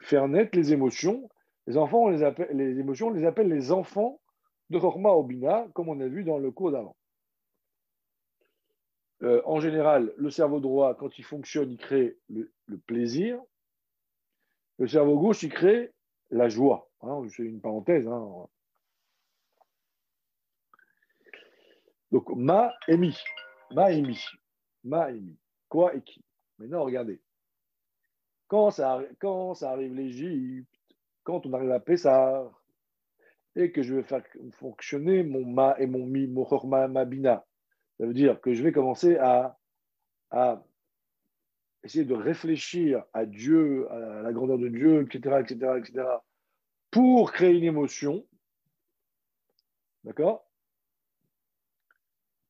faire 0.00 0.28
naître 0.28 0.56
les 0.56 0.72
émotions. 0.72 1.28
Les 1.66 1.76
enfants, 1.76 2.08
les, 2.08 2.78
émotions, 2.80 3.08
on 3.08 3.12
les 3.12 3.24
appelle 3.24 3.48
les 3.48 3.70
enfants 3.70 4.20
de 4.70 4.78
Chorma 4.78 5.10
Obina, 5.10 5.66
comme 5.74 5.88
on 5.88 6.00
a 6.00 6.08
vu 6.08 6.24
dans 6.24 6.38
le 6.38 6.50
cours 6.50 6.72
d'avant. 6.72 6.96
Euh, 9.22 9.40
en 9.44 9.60
général, 9.60 10.12
le 10.16 10.30
cerveau 10.30 10.58
droit, 10.58 10.96
quand 10.96 11.18
il 11.18 11.24
fonctionne, 11.24 11.70
il 11.70 11.78
crée 11.78 12.18
le, 12.28 12.50
plaisir. 12.86 13.40
Le 14.78 14.88
cerveau 14.88 15.18
gauche, 15.20 15.44
il 15.44 15.50
crée 15.50 15.92
la 16.30 16.48
joie. 16.48 16.90
Hein, 17.02 17.22
c'est 17.28 17.44
une 17.44 17.60
parenthèse. 17.60 18.08
Hein. 18.08 18.48
Donc, 22.10 22.28
ma 22.34 22.74
et 22.88 22.96
mi. 22.96 23.16
Ma 23.74 23.92
et 23.92 24.02
mi. 24.02 24.18
Ma 24.84 25.10
et 25.10 25.20
mi. 25.20 25.36
Quoi 25.68 25.94
et 25.94 26.02
qui? 26.02 26.24
Maintenant, 26.58 26.84
regardez. 26.84 27.20
Quand 28.48 28.70
ça, 28.70 29.00
quand 29.18 29.54
ça 29.54 29.70
arrive 29.70 29.94
l'Égypte, 29.94 30.68
quand 31.24 31.46
on 31.46 31.52
arrive 31.54 31.70
à 31.70 31.80
Pessah, 31.80 32.50
et 33.56 33.72
que 33.72 33.82
je 33.82 33.94
vais 33.94 34.02
faire 34.02 34.24
fonctionner 34.52 35.22
mon 35.22 35.44
ma 35.44 35.78
et 35.78 35.86
mon 35.86 36.06
mi, 36.06 36.26
mon 36.26 36.44
chorma, 36.44 36.88
ma 36.88 37.04
bina, 37.04 37.44
ça 37.98 38.06
veut 38.06 38.14
dire 38.14 38.40
que 38.40 38.54
je 38.54 38.62
vais 38.62 38.72
commencer 38.72 39.16
à, 39.16 39.58
à 40.30 40.62
essayer 41.82 42.04
de 42.04 42.14
réfléchir 42.14 43.04
à 43.12 43.26
Dieu, 43.26 43.90
à 43.90 44.22
la 44.22 44.32
grandeur 44.32 44.58
de 44.58 44.68
Dieu, 44.68 45.02
etc., 45.02 45.40
etc., 45.40 45.72
etc., 45.78 46.06
pour 46.90 47.32
créer 47.32 47.56
une 47.56 47.64
émotion. 47.64 48.26
D'accord? 50.04 50.46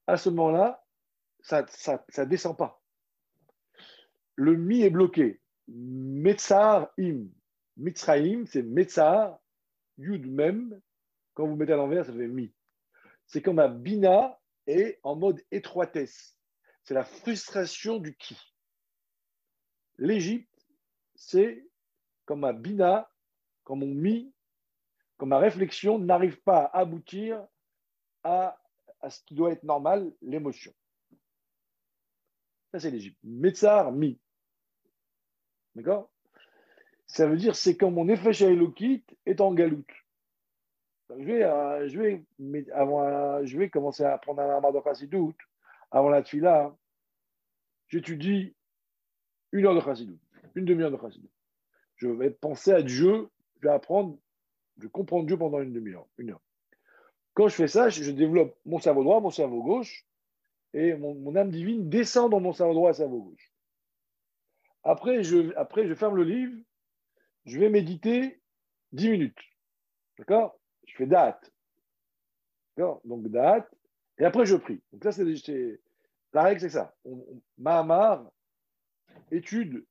À 0.06 0.16
ce 0.16 0.30
moment-là, 0.30 0.82
ça 1.42 1.66
ça, 1.68 2.26
descend 2.26 2.57
pas. 2.57 2.81
Le 4.37 4.57
mi 4.57 4.83
est 4.83 4.90
bloqué. 4.90 5.40
Metzar 5.68 6.90
im. 6.98 7.28
Mitzraim, 7.76 8.44
c'est 8.46 8.62
Metzar, 8.62 9.38
Yud 9.98 10.26
même. 10.26 10.81
Quand 11.35 11.46
vous 11.46 11.57
mettez 11.57 11.72
à 11.72 11.76
l'envers, 11.76 12.05
ça 12.05 12.12
fait 12.12 12.28
mi. 12.28 12.52
C'est 13.26 13.42
comme 13.42 13.59
un 13.59 13.68
bina 13.68 14.38
et 14.66 14.98
en 15.02 15.16
mode 15.16 15.42
étroitesse. 15.50 16.37
C'est 16.85 16.94
la 16.94 17.05
frustration 17.05 17.98
du 17.98 18.14
qui. 18.16 18.37
L'Égypte, 19.98 20.66
c'est 21.14 21.66
comme 22.24 22.44
un 22.44 22.52
bina, 22.52 23.11
comme 23.64 23.81
mon 23.81 23.87
mi, 23.87 24.35
comme 25.16 25.31
ma 25.31 25.38
réflexion 25.38 25.98
n'arrive 25.98 26.40
pas 26.42 26.64
à 26.64 26.81
aboutir 26.81 27.46
à 28.24 28.59
ce 29.09 29.20
qui 29.24 29.35
doit 29.35 29.52
être 29.52 29.64
normal, 29.64 30.12
l'émotion. 30.20 30.72
Ça, 32.72 32.80
c'est 32.80 32.90
l'Égypte. 32.90 33.18
Metzar, 33.22 33.92
mi. 33.92 34.18
D'accord? 35.74 36.11
Ça 37.06 37.26
veut 37.26 37.37
dire 37.37 37.54
c'est 37.54 37.76
quand 37.76 37.90
mon 37.90 38.08
effet 38.08 38.32
Shailokit 38.32 39.04
est 39.26 39.40
en 39.42 39.52
galoute. 39.52 39.90
Je 41.11 41.24
vais, 41.24 41.44
euh, 41.44 41.87
je, 41.88 41.98
vais, 41.98 42.24
avant, 42.72 43.44
je 43.44 43.58
vais 43.58 43.68
commencer 43.68 44.02
à 44.02 44.14
apprendre 44.14 44.40
un 44.40 44.72
de 44.72 44.80
Chassidout. 44.82 45.35
Avant 45.90 46.08
la 46.08 46.22
tfila, 46.22 46.74
j'étudie 47.88 48.54
une 49.52 49.66
heure 49.66 49.74
de 49.74 49.80
Chassidout, 49.80 50.18
une 50.54 50.64
demi-heure 50.64 50.90
de 50.90 50.96
Chassidout. 50.96 51.28
Je 51.96 52.08
vais 52.08 52.30
penser 52.30 52.72
à 52.72 52.80
Dieu, 52.80 53.28
je 53.61 53.68
vais 53.68 53.74
apprendre, 53.74 54.18
je 54.78 54.88
comprends 54.88 55.22
Dieu 55.22 55.37
pendant 55.37 55.61
une 55.61 55.74
demi-heure, 55.74 56.06
une 56.16 56.30
heure. 56.30 56.40
Quand 57.35 57.48
je 57.48 57.54
fais 57.54 57.68
ça, 57.68 57.90
je 57.90 58.11
développe 58.11 58.56
mon 58.64 58.78
cerveau 58.78 59.04
droit, 59.04 59.20
mon 59.20 59.30
cerveau 59.30 59.62
gauche, 59.62 60.06
et 60.74 60.94
mon, 60.94 61.37
âme 61.37 61.50
divine 61.50 61.88
descend 61.88 62.30
dans 62.30 62.40
mon 62.40 62.52
cerveau 62.52 62.74
droit 62.74 62.90
et 62.90 62.94
cerveau 62.94 63.22
gauche. 63.22 63.52
Après 64.85 65.22
je, 65.22 65.54
après, 65.56 65.87
je 65.87 65.94
ferme 65.94 66.16
le 66.16 66.24
livre, 66.24 66.56
je 67.44 67.58
vais 67.58 67.68
méditer 67.68 68.40
10 68.92 69.11
minutes. 69.11 69.38
D'accord? 70.18 70.58
Je 70.87 70.96
fais 70.96 71.06
date. 71.06 71.52
D'accord? 72.76 73.00
Donc 73.04 73.28
date. 73.28 73.68
Et 74.18 74.24
après, 74.24 74.46
je 74.46 74.56
prie. 74.56 74.80
Donc 74.92 75.04
là, 75.04 75.12
c'est 75.12 75.24
la 76.32 76.42
règle, 76.42 76.61
c'est 76.61 76.70
ça. 76.70 76.94
Mahamar, 77.58 78.30
étude, 79.30 79.85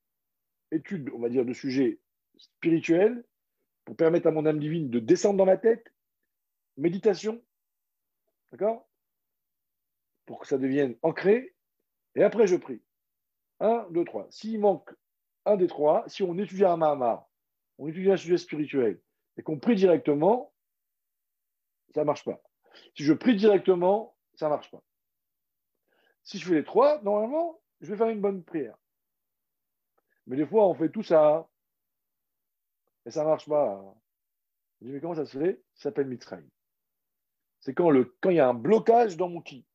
étude, 0.71 1.09
on 1.13 1.19
va 1.19 1.29
dire, 1.29 1.45
de 1.45 1.53
sujets 1.53 1.99
spirituels 2.37 3.23
pour 3.85 3.95
permettre 3.95 4.27
à 4.27 4.31
mon 4.31 4.45
âme 4.45 4.59
divine 4.59 4.89
de 4.89 4.99
descendre 4.99 5.37
dans 5.37 5.45
ma 5.45 5.57
tête. 5.57 5.93
Méditation. 6.77 7.41
D'accord? 8.51 8.87
Pour 10.25 10.39
que 10.39 10.47
ça 10.47 10.57
devienne 10.57 10.95
ancré. 11.01 11.55
Et 12.15 12.23
après, 12.23 12.47
je 12.47 12.55
prie. 12.55 12.81
1, 13.59 13.87
2, 13.91 14.05
3. 14.05 14.27
S'il 14.29 14.59
manque 14.59 14.91
un 15.45 15.57
des 15.57 15.67
trois, 15.67 16.03
si 16.07 16.23
on 16.23 16.37
étudie 16.37 16.65
un 16.65 16.77
Mahamar, 16.77 17.27
on 17.77 17.87
étudie 17.87 18.11
un 18.11 18.17
sujet 18.17 18.37
spirituel, 18.37 19.01
et 19.37 19.43
qu'on 19.43 19.59
prie 19.59 19.75
directement, 19.75 20.53
ça 21.93 22.01
ne 22.01 22.05
marche 22.05 22.23
pas. 22.23 22.41
Si 22.95 23.03
je 23.03 23.13
prie 23.13 23.35
directement, 23.35 24.15
ça 24.35 24.45
ne 24.45 24.51
marche 24.51 24.69
pas. 24.71 24.83
Si 26.23 26.37
je 26.37 26.47
fais 26.47 26.55
les 26.55 26.63
trois, 26.63 27.01
normalement, 27.01 27.59
je 27.81 27.91
vais 27.91 27.97
faire 27.97 28.09
une 28.09 28.21
bonne 28.21 28.43
prière. 28.43 28.77
Mais 30.27 30.37
des 30.37 30.45
fois, 30.45 30.67
on 30.67 30.75
fait 30.75 30.89
tout 30.89 31.03
ça 31.03 31.49
et 33.05 33.11
ça 33.11 33.23
ne 33.23 33.29
marche 33.29 33.47
pas. 33.49 33.83
Je 34.79 34.87
dis, 34.87 34.93
mais 34.93 35.01
comment 35.01 35.15
ça 35.15 35.25
se 35.25 35.37
fait? 35.37 35.61
Ça 35.73 35.83
s'appelle 35.83 36.07
Mitzrayim. 36.07 36.47
C'est 37.59 37.73
quand, 37.73 37.91
quand 38.21 38.29
il 38.29 38.35
y 38.35 38.39
a 38.39 38.47
un 38.47 38.53
blocage 38.53 39.17
dans 39.17 39.29
mon 39.29 39.41
ki. 39.41 39.65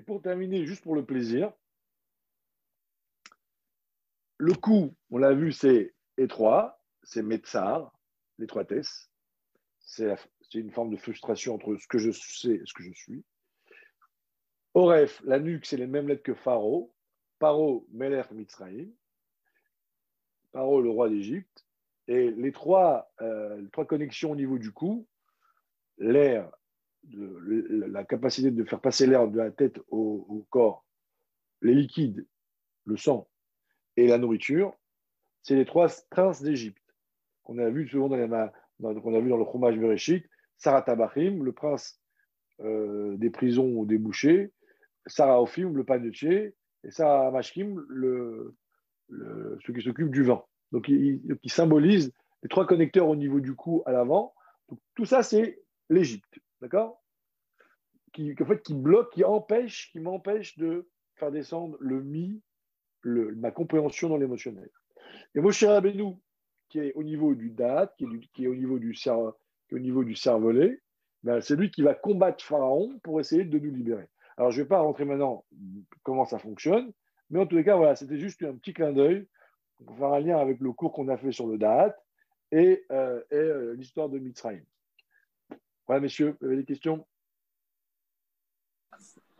Et 0.00 0.02
pour 0.02 0.22
terminer, 0.22 0.64
juste 0.64 0.82
pour 0.82 0.94
le 0.94 1.04
plaisir, 1.04 1.52
le 4.38 4.54
coup, 4.54 4.96
on 5.10 5.18
l'a 5.18 5.34
vu, 5.34 5.52
c'est 5.52 5.94
étroit, 6.16 6.82
c'est 7.02 7.22
Metzar, 7.22 7.92
l'étroitesse. 8.38 9.10
C'est 9.78 10.16
une 10.54 10.70
forme 10.70 10.88
de 10.88 10.96
frustration 10.96 11.54
entre 11.54 11.76
ce 11.76 11.86
que 11.86 11.98
je 11.98 12.12
sais 12.12 12.54
et 12.54 12.62
ce 12.64 12.72
que 12.72 12.82
je 12.82 12.94
suis. 12.94 13.22
Oref, 14.72 15.20
la 15.22 15.38
nuque, 15.38 15.66
c'est 15.66 15.76
les 15.76 15.86
mêmes 15.86 16.08
lettres 16.08 16.22
que 16.22 16.32
Pharaon. 16.32 16.90
Paro, 17.38 17.86
Meler, 17.90 18.22
Mitzrayim. 18.30 18.90
Paro, 20.52 20.80
le 20.80 20.88
roi 20.88 21.10
d'Égypte. 21.10 21.66
Et 22.08 22.30
les 22.30 22.52
trois, 22.52 23.12
euh, 23.20 23.68
trois 23.70 23.84
connexions 23.84 24.30
au 24.30 24.36
niveau 24.36 24.56
du 24.56 24.72
cou, 24.72 25.06
l'air, 25.98 26.50
la 27.12 28.04
capacité 28.04 28.50
de 28.50 28.64
faire 28.64 28.80
passer 28.80 29.06
l'air 29.06 29.28
de 29.28 29.38
la 29.38 29.50
tête 29.50 29.80
au, 29.88 30.46
corps, 30.50 30.84
les 31.62 31.74
liquides, 31.74 32.26
le 32.86 32.96
sang 32.96 33.28
et 33.96 34.06
la 34.06 34.18
nourriture, 34.18 34.74
c'est 35.42 35.54
les 35.54 35.64
trois 35.64 35.88
princes 36.10 36.42
d'Égypte 36.42 36.78
qu'on 37.42 37.58
a 37.58 37.70
vu 37.70 37.88
souvent 37.88 38.08
dans, 38.08 38.16
les, 38.16 38.28
dans 38.28 38.92
le 38.92 39.44
fromage 39.44 39.78
Bereshit, 39.78 40.24
Sarah 40.56 40.82
Tabachim, 40.82 41.42
le 41.42 41.52
prince 41.52 42.00
euh, 42.60 43.16
des 43.16 43.30
prisons 43.30 43.72
ou 43.74 43.86
des 43.86 43.98
bouchers, 43.98 44.52
Sarah 45.06 45.40
Ophim, 45.40 45.72
le 45.72 45.84
panetier, 45.84 46.54
et 46.84 46.90
Sarah 46.90 47.30
Mashkim, 47.30 47.82
le, 47.88 48.54
qui 49.74 49.82
s'occupent 49.82 50.10
du 50.10 50.22
vin. 50.22 50.42
Donc, 50.72 50.88
il, 50.88 51.20
symbolise 51.46 52.12
les 52.42 52.48
trois 52.48 52.66
connecteurs 52.66 53.08
au 53.08 53.16
niveau 53.16 53.40
du 53.40 53.54
cou 53.54 53.82
à 53.86 53.92
l'avant. 53.92 54.34
Tout 54.94 55.04
ça, 55.04 55.22
c'est 55.22 55.60
l'Égypte. 55.88 56.38
D'accord? 56.60 57.02
Qui, 58.12 58.34
en 58.40 58.44
fait, 58.44 58.62
qui 58.62 58.74
bloque, 58.74 59.12
qui 59.12 59.24
empêche, 59.24 59.90
qui 59.92 60.00
m'empêche 60.00 60.58
de 60.58 60.88
faire 61.14 61.30
descendre 61.30 61.76
le 61.80 62.02
mi, 62.02 62.42
ma 63.04 63.50
compréhension 63.50 64.08
dans 64.08 64.16
l'émotionnel. 64.16 64.68
Et 65.34 65.40
Moshe 65.40 65.64
Rabbeinu, 65.64 66.16
qui 66.68 66.80
est 66.80 66.92
au 66.94 67.02
niveau 67.02 67.34
du 67.34 67.50
date, 67.50 67.94
qui 67.96 68.44
est, 68.44 68.46
au 68.46 68.54
niveau 68.54 68.78
du, 68.78 68.96
au 69.08 69.78
niveau 69.78 70.04
du 70.04 70.14
cervelet, 70.14 70.80
ben, 71.22 71.40
c'est 71.40 71.56
lui 71.56 71.70
qui 71.70 71.82
va 71.82 71.94
combattre 71.94 72.44
Pharaon 72.44 72.98
pour 73.02 73.20
essayer 73.20 73.44
de 73.44 73.58
nous 73.58 73.74
libérer. 73.74 74.08
Alors, 74.36 74.50
je 74.50 74.58
ne 74.58 74.64
vais 74.64 74.68
pas 74.68 74.80
rentrer 74.80 75.04
maintenant 75.04 75.44
comment 76.02 76.24
ça 76.24 76.38
fonctionne, 76.38 76.92
mais 77.28 77.38
en 77.38 77.46
tous 77.46 77.56
les 77.56 77.64
cas, 77.64 77.76
voilà, 77.76 77.94
c'était 77.94 78.18
juste 78.18 78.42
un 78.42 78.56
petit 78.56 78.72
clin 78.72 78.92
d'œil 78.92 79.26
pour 79.84 79.96
faire 79.96 80.12
un 80.12 80.20
lien 80.20 80.38
avec 80.38 80.60
le 80.60 80.72
cours 80.72 80.92
qu'on 80.92 81.08
a 81.08 81.16
fait 81.16 81.32
sur 81.32 81.46
le 81.46 81.58
date 81.58 81.96
et, 82.52 82.84
euh, 82.90 83.22
euh, 83.32 83.74
l'histoire 83.74 84.08
de 84.08 84.18
Mitzrayim. 84.18 84.64
Voilà, 85.90 86.02
messieurs, 86.02 86.36
vous 86.40 86.46
avez 86.46 86.58
des 86.58 86.64
questions? 86.64 87.04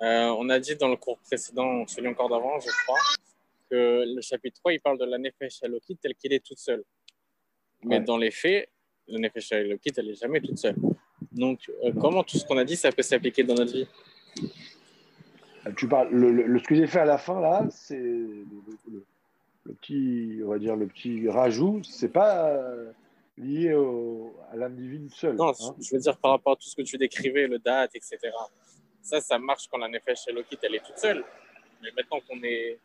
Euh, 0.02 0.34
On 0.36 0.48
a 0.48 0.58
dit 0.58 0.74
dans 0.74 0.88
le 0.88 0.96
cours 0.96 1.20
précédent, 1.20 1.86
celui 1.86 2.08
encore 2.08 2.28
d'avant, 2.28 2.58
je 2.58 2.70
crois, 2.82 2.98
que 3.70 4.02
le 4.04 4.20
chapitre 4.20 4.58
3, 4.58 4.72
il 4.72 4.80
parle 4.80 4.98
de 4.98 5.04
la 5.04 5.16
Nefesh 5.18 5.62
Elokit 5.62 5.96
telle 5.98 6.16
qu'il 6.16 6.32
est 6.32 6.44
toute 6.44 6.58
seule. 6.58 6.82
Mais 7.84 8.00
dans 8.00 8.16
les 8.16 8.32
faits, 8.32 8.68
la 9.06 9.20
Nefesh 9.20 9.52
Elokit, 9.52 9.92
elle 9.96 10.06
n'est 10.08 10.14
jamais 10.14 10.40
toute 10.40 10.58
seule. 10.58 10.74
Donc, 11.30 11.70
euh, 11.84 11.92
comment 11.92 12.24
tout 12.24 12.36
ce 12.36 12.44
qu'on 12.44 12.58
a 12.58 12.64
dit, 12.64 12.74
ça 12.74 12.90
peut 12.90 13.02
s'appliquer 13.02 13.44
dans 13.44 13.54
notre 13.54 13.72
vie? 13.72 13.86
Euh, 15.68 15.72
Tu 15.76 15.86
parles, 15.86 16.08
le, 16.10 16.58
ce 16.58 16.64
que 16.64 16.74
j'ai 16.74 16.88
fait 16.88 16.98
à 16.98 17.04
la 17.04 17.18
fin, 17.18 17.40
là, 17.40 17.64
c'est 17.70 17.96
le, 17.96 19.04
petit, 19.76 20.40
on 20.44 20.48
va 20.48 20.58
dire, 20.58 20.74
le 20.74 20.88
petit 20.88 21.28
rajout, 21.28 21.80
c'est 21.84 22.08
pas 22.08 22.60
lié 23.40 23.74
à 24.52 24.56
l'âme 24.56 24.76
divine 24.76 25.08
seule. 25.10 25.36
Non, 25.36 25.50
hein. 25.50 25.74
je 25.80 25.94
veux 25.94 26.00
dire 26.00 26.16
par 26.18 26.32
rapport 26.32 26.52
à 26.52 26.56
tout 26.56 26.68
ce 26.68 26.76
que 26.76 26.82
tu 26.82 26.98
décrivais, 26.98 27.46
le 27.46 27.58
date, 27.58 27.94
etc. 27.94 28.18
Ça, 29.02 29.20
ça 29.20 29.38
marche 29.38 29.66
quand 29.68 29.78
la 29.78 29.88
Nefesh 29.88 30.28
Elokit, 30.28 30.58
elle 30.62 30.74
est 30.74 30.84
toute 30.84 30.98
seule. 30.98 31.24
Mais 31.82 31.88
maintenant 31.96 32.20
qu'on 32.28 32.42
est 32.42 32.78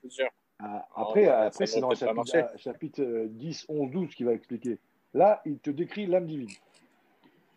plusieurs. 0.00 0.30
Ah, 0.60 0.86
après, 0.96 1.28
après 1.28 1.66
c'est 1.66 1.80
dans 1.80 1.90
le 1.90 1.94
chapitre, 1.94 2.48
chapitre, 2.56 3.26
10, 3.28 3.66
11, 3.68 3.90
12 3.92 4.14
qui 4.14 4.24
va 4.24 4.32
expliquer. 4.32 4.78
Là, 5.14 5.40
il 5.46 5.58
te 5.58 5.70
décrit 5.70 6.06
l'âme 6.06 6.26
divine. 6.26 6.50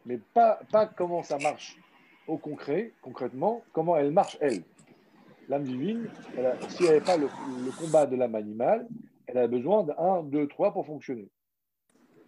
Mais 0.05 0.19
pas, 0.34 0.60
pas 0.71 0.86
comment 0.86 1.23
ça 1.23 1.38
marche 1.39 1.77
au 2.27 2.38
concret, 2.38 2.93
concrètement, 3.01 3.63
comment 3.73 3.97
elle 3.97 4.12
marche, 4.12 4.38
elle. 4.39 4.63
L'âme 5.49 5.63
divine, 5.63 6.10
si 6.69 6.84
elle 6.84 6.89
n'avait 6.89 7.01
pas 7.01 7.17
le, 7.17 7.27
le, 7.65 7.71
combat 7.71 8.05
de 8.05 8.15
l'âme 8.15 8.36
animale, 8.36 8.88
elle 9.25 9.39
a 9.39 9.47
besoin 9.47 9.84
de 9.84 9.93
1, 9.97 10.23
2, 10.23 10.47
3 10.47 10.71
pour 10.71 10.86
fonctionner. 10.86 11.27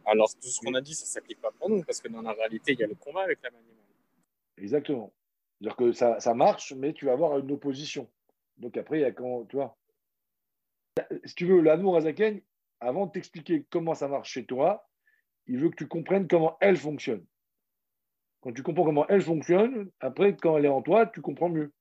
Alors, 0.06 0.30
tout 0.34 0.48
ce 0.48 0.60
qu'on 0.60 0.74
a 0.74 0.82
dit, 0.82 0.94
ça 0.94 1.06
ne 1.06 1.10
s'applique 1.10 1.40
pas 1.40 1.52
pour 1.52 1.70
nous, 1.70 1.84
parce 1.84 2.02
que 2.02 2.08
dans 2.10 2.22
la 2.22 2.34
réalité, 2.34 2.74
il 2.74 2.80
y 2.80 2.84
a 2.84 2.88
le 2.88 2.96
combat 2.96 3.24
avec 3.24 3.40
la 3.42 3.50
animale. 3.50 3.76
Exactement. 4.58 5.14
C'est-à-dire 5.60 5.76
que 5.78 5.92
ça, 5.94 6.20
ça, 6.20 6.34
marche, 6.34 6.74
mais 6.74 6.94
tu 6.94 7.06
vas 7.06 7.14
avoir 7.14 7.38
une 7.40 7.52
opposition. 7.52 8.10
Donc 8.58 8.78
après, 8.78 9.00
il 9.00 9.02
y 9.02 9.06
a 9.06 9.12
quand, 9.12 9.46
tu 9.46 9.56
vois. 9.56 9.78
Si 11.24 11.36
tu 11.36 11.46
veux, 11.46 11.62
l'amour 11.62 11.98
Azaken, 11.98 12.42
avant 12.80 13.08
de 13.08 13.12
t'expliquer 13.12 13.66
comment 13.70 13.96
ça 13.96 14.08
marche 14.08 14.32
chez 14.32 14.46
toi, 14.46 14.88
il 15.48 15.58
veut 15.58 15.70
que 15.70 15.76
tu 15.76 15.88
comprennes 15.88 16.28
comment 16.28 16.58
elle 16.60 16.78
fonctionne. 16.78 17.26
Quand 18.42 18.52
tu 18.52 18.62
comprends 18.62 18.84
comment 18.84 19.08
elle 19.08 19.22
fonctionne, 19.22 19.90
après, 20.02 20.36
quand 20.36 20.58
elle 20.58 20.66
est 20.66 20.70
en 20.70 20.82
toi, 20.82 21.08
tu 21.08 21.22
comprends 21.22 21.50
mieux. 21.50 21.72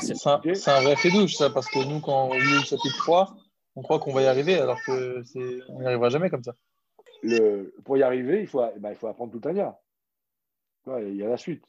C'est 0.00 0.70
un, 0.70 0.80
vrai 0.80 0.96
fait 0.96 1.10
douche, 1.10 1.34
ça, 1.34 1.50
parce 1.50 1.68
que 1.68 1.78
nous, 1.86 2.00
quand 2.00 2.28
on 2.28 2.32
lit 2.32 2.54
le 2.54 2.62
chapitre 2.62 2.96
3, 2.98 3.36
on 3.78 3.82
croit 3.82 4.00
qu'on 4.00 4.12
va 4.12 4.22
y 4.22 4.26
arriver 4.26 4.58
alors 4.58 4.82
que 4.84 5.22
c'est 5.24 5.60
on 5.68 5.78
n'y 5.78 5.86
arrivera 5.86 6.10
jamais 6.10 6.30
comme 6.30 6.42
ça. 6.42 6.52
Pour 7.84 7.96
y 7.96 8.02
arriver, 8.02 8.40
il 8.40 8.48
faut, 8.48 8.60
faut 8.96 9.06
apprendre 9.06 9.32
tout 9.32 9.48
un 9.48 9.54
il 11.00 11.14
y 11.16 11.22
a 11.22 11.28
la 11.28 11.36
suite. 11.36 11.64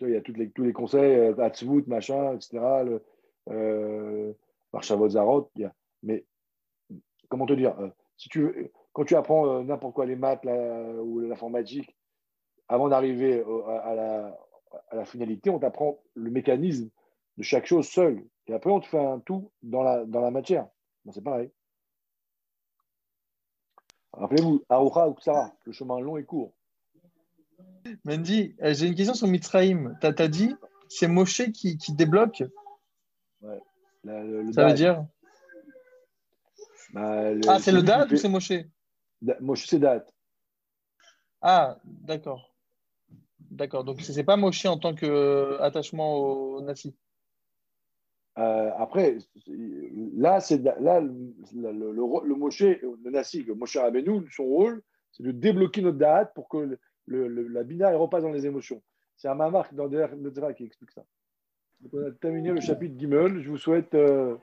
Il 0.00 0.10
y 0.10 0.16
a 0.16 0.20
les, 0.34 0.50
tous 0.50 0.62
les 0.62 0.72
conseils, 0.72 1.14
euh, 1.14 1.34
Hatzvut, 1.38 1.84
machin, 1.86 2.34
etc. 2.34 2.58
Le, 2.84 3.04
euh. 3.50 4.32
Mais 6.02 6.24
comment 7.28 7.46
te 7.46 7.52
dire 7.52 7.74
euh, 7.80 7.90
Quand 8.92 9.04
tu 9.04 9.16
apprends 9.16 9.46
euh, 9.46 9.62
n'importe 9.62 9.94
quoi, 9.94 10.06
les 10.06 10.16
maths 10.16 10.44
ou 10.44 11.20
l'informatique, 11.20 11.94
avant 12.68 12.88
d'arriver 12.88 13.44
à 13.66 13.94
la, 13.94 14.38
à 14.90 14.96
la 14.96 15.04
finalité, 15.04 15.50
on 15.50 15.58
t'apprend 15.58 15.98
le 16.14 16.30
mécanisme 16.30 16.88
de 17.36 17.42
chaque 17.42 17.66
chose 17.66 17.88
seul. 17.88 18.24
Et 18.50 18.52
après, 18.52 18.70
on 18.70 18.80
te 18.80 18.88
fait 18.88 18.98
un 18.98 19.20
tout 19.20 19.52
dans 19.62 19.84
la, 19.84 20.04
dans 20.04 20.20
la 20.20 20.32
matière. 20.32 20.66
c'est 21.12 21.22
pareil. 21.22 21.52
Rappelez-vous, 24.12 24.64
Aoucha 24.68 25.06
ou 25.06 25.14
Ksara, 25.14 25.54
le 25.64 25.72
chemin 25.72 26.00
long 26.00 26.16
et 26.16 26.24
court. 26.24 26.52
Mendy, 28.04 28.56
euh, 28.60 28.74
j'ai 28.74 28.88
une 28.88 28.96
question 28.96 29.14
sur 29.14 29.28
Mitzrayim. 29.28 29.96
Tu 30.00 30.06
as, 30.06 30.28
dit, 30.28 30.56
c'est 30.88 31.06
Moshe 31.06 31.52
qui, 31.52 31.78
qui 31.78 31.92
débloque 31.92 32.42
ouais. 33.42 33.60
Ça 34.52 34.66
veut 34.66 34.74
dire 34.74 35.06
bah, 36.92 37.30
Ah, 37.46 37.60
c'est 37.60 37.70
le 37.70 37.82
date 37.82 38.10
ou 38.10 38.16
c'est 38.16 38.28
Moshe? 38.28 38.52
Moshe, 39.38 39.68
c'est 39.68 39.78
date. 39.78 40.12
Ah, 41.40 41.78
d'accord. 41.84 42.52
D'accord. 43.38 43.84
Donc, 43.84 44.00
ce 44.00 44.10
n'est 44.10 44.24
pas 44.24 44.36
Moshe 44.36 44.66
en 44.66 44.76
tant 44.76 44.92
qu'attachement 44.92 46.16
au 46.16 46.60
Nasi 46.62 46.96
euh, 48.38 48.70
après, 48.78 49.18
là, 50.16 50.40
c'est 50.40 50.62
là 50.62 51.00
le, 51.00 51.12
le, 51.54 51.72
le, 51.72 52.34
Moshe, 52.34 52.62
le 52.62 53.10
Nassi, 53.10 53.42
le 53.42 53.54
Moshe 53.54 53.76
Rabbeinu, 53.76 54.22
son 54.30 54.44
rôle, 54.44 54.82
c'est 55.12 55.24
de 55.24 55.32
débloquer 55.32 55.82
notre 55.82 55.98
date 55.98 56.32
pour 56.34 56.48
que 56.48 56.78
la 57.08 57.62
bina 57.64 57.94
repasse 57.96 58.22
dans 58.22 58.32
les 58.32 58.46
émotions. 58.46 58.82
C'est 59.20 59.28
un 59.28 59.34
mamar 59.34 59.68
dans 59.72 59.86
le 59.86 60.52
qui 60.54 60.64
explique 60.64 60.92
ça. 60.92 61.04
Donc, 61.80 61.92
on 61.92 62.06
a 62.06 62.10
terminé 62.12 62.52
le 62.52 62.60
chapitre 62.60 62.98
Gimel. 62.98 63.42
Je 63.42 63.50
vous 63.50 63.58
souhaite 63.58 63.94
euh, 63.94 64.36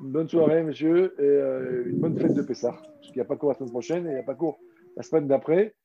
une 0.00 0.10
bonne 0.10 0.28
soirée, 0.28 0.64
monsieur, 0.64 1.14
et 1.20 1.22
euh, 1.22 1.84
une 1.86 2.00
bonne 2.00 2.18
fête 2.18 2.34
de 2.34 2.42
Pessah. 2.42 2.72
Parce 2.72 3.06
qu'il 3.06 3.16
n'y 3.16 3.20
a 3.20 3.24
pas 3.24 3.36
cours 3.36 3.50
la 3.50 3.54
semaine 3.54 3.70
prochaine 3.70 4.06
et 4.06 4.10
il 4.10 4.14
n'y 4.14 4.20
a 4.20 4.24
pas 4.24 4.34
cours 4.34 4.58
la 4.96 5.04
semaine 5.04 5.28
d'après. 5.28 5.76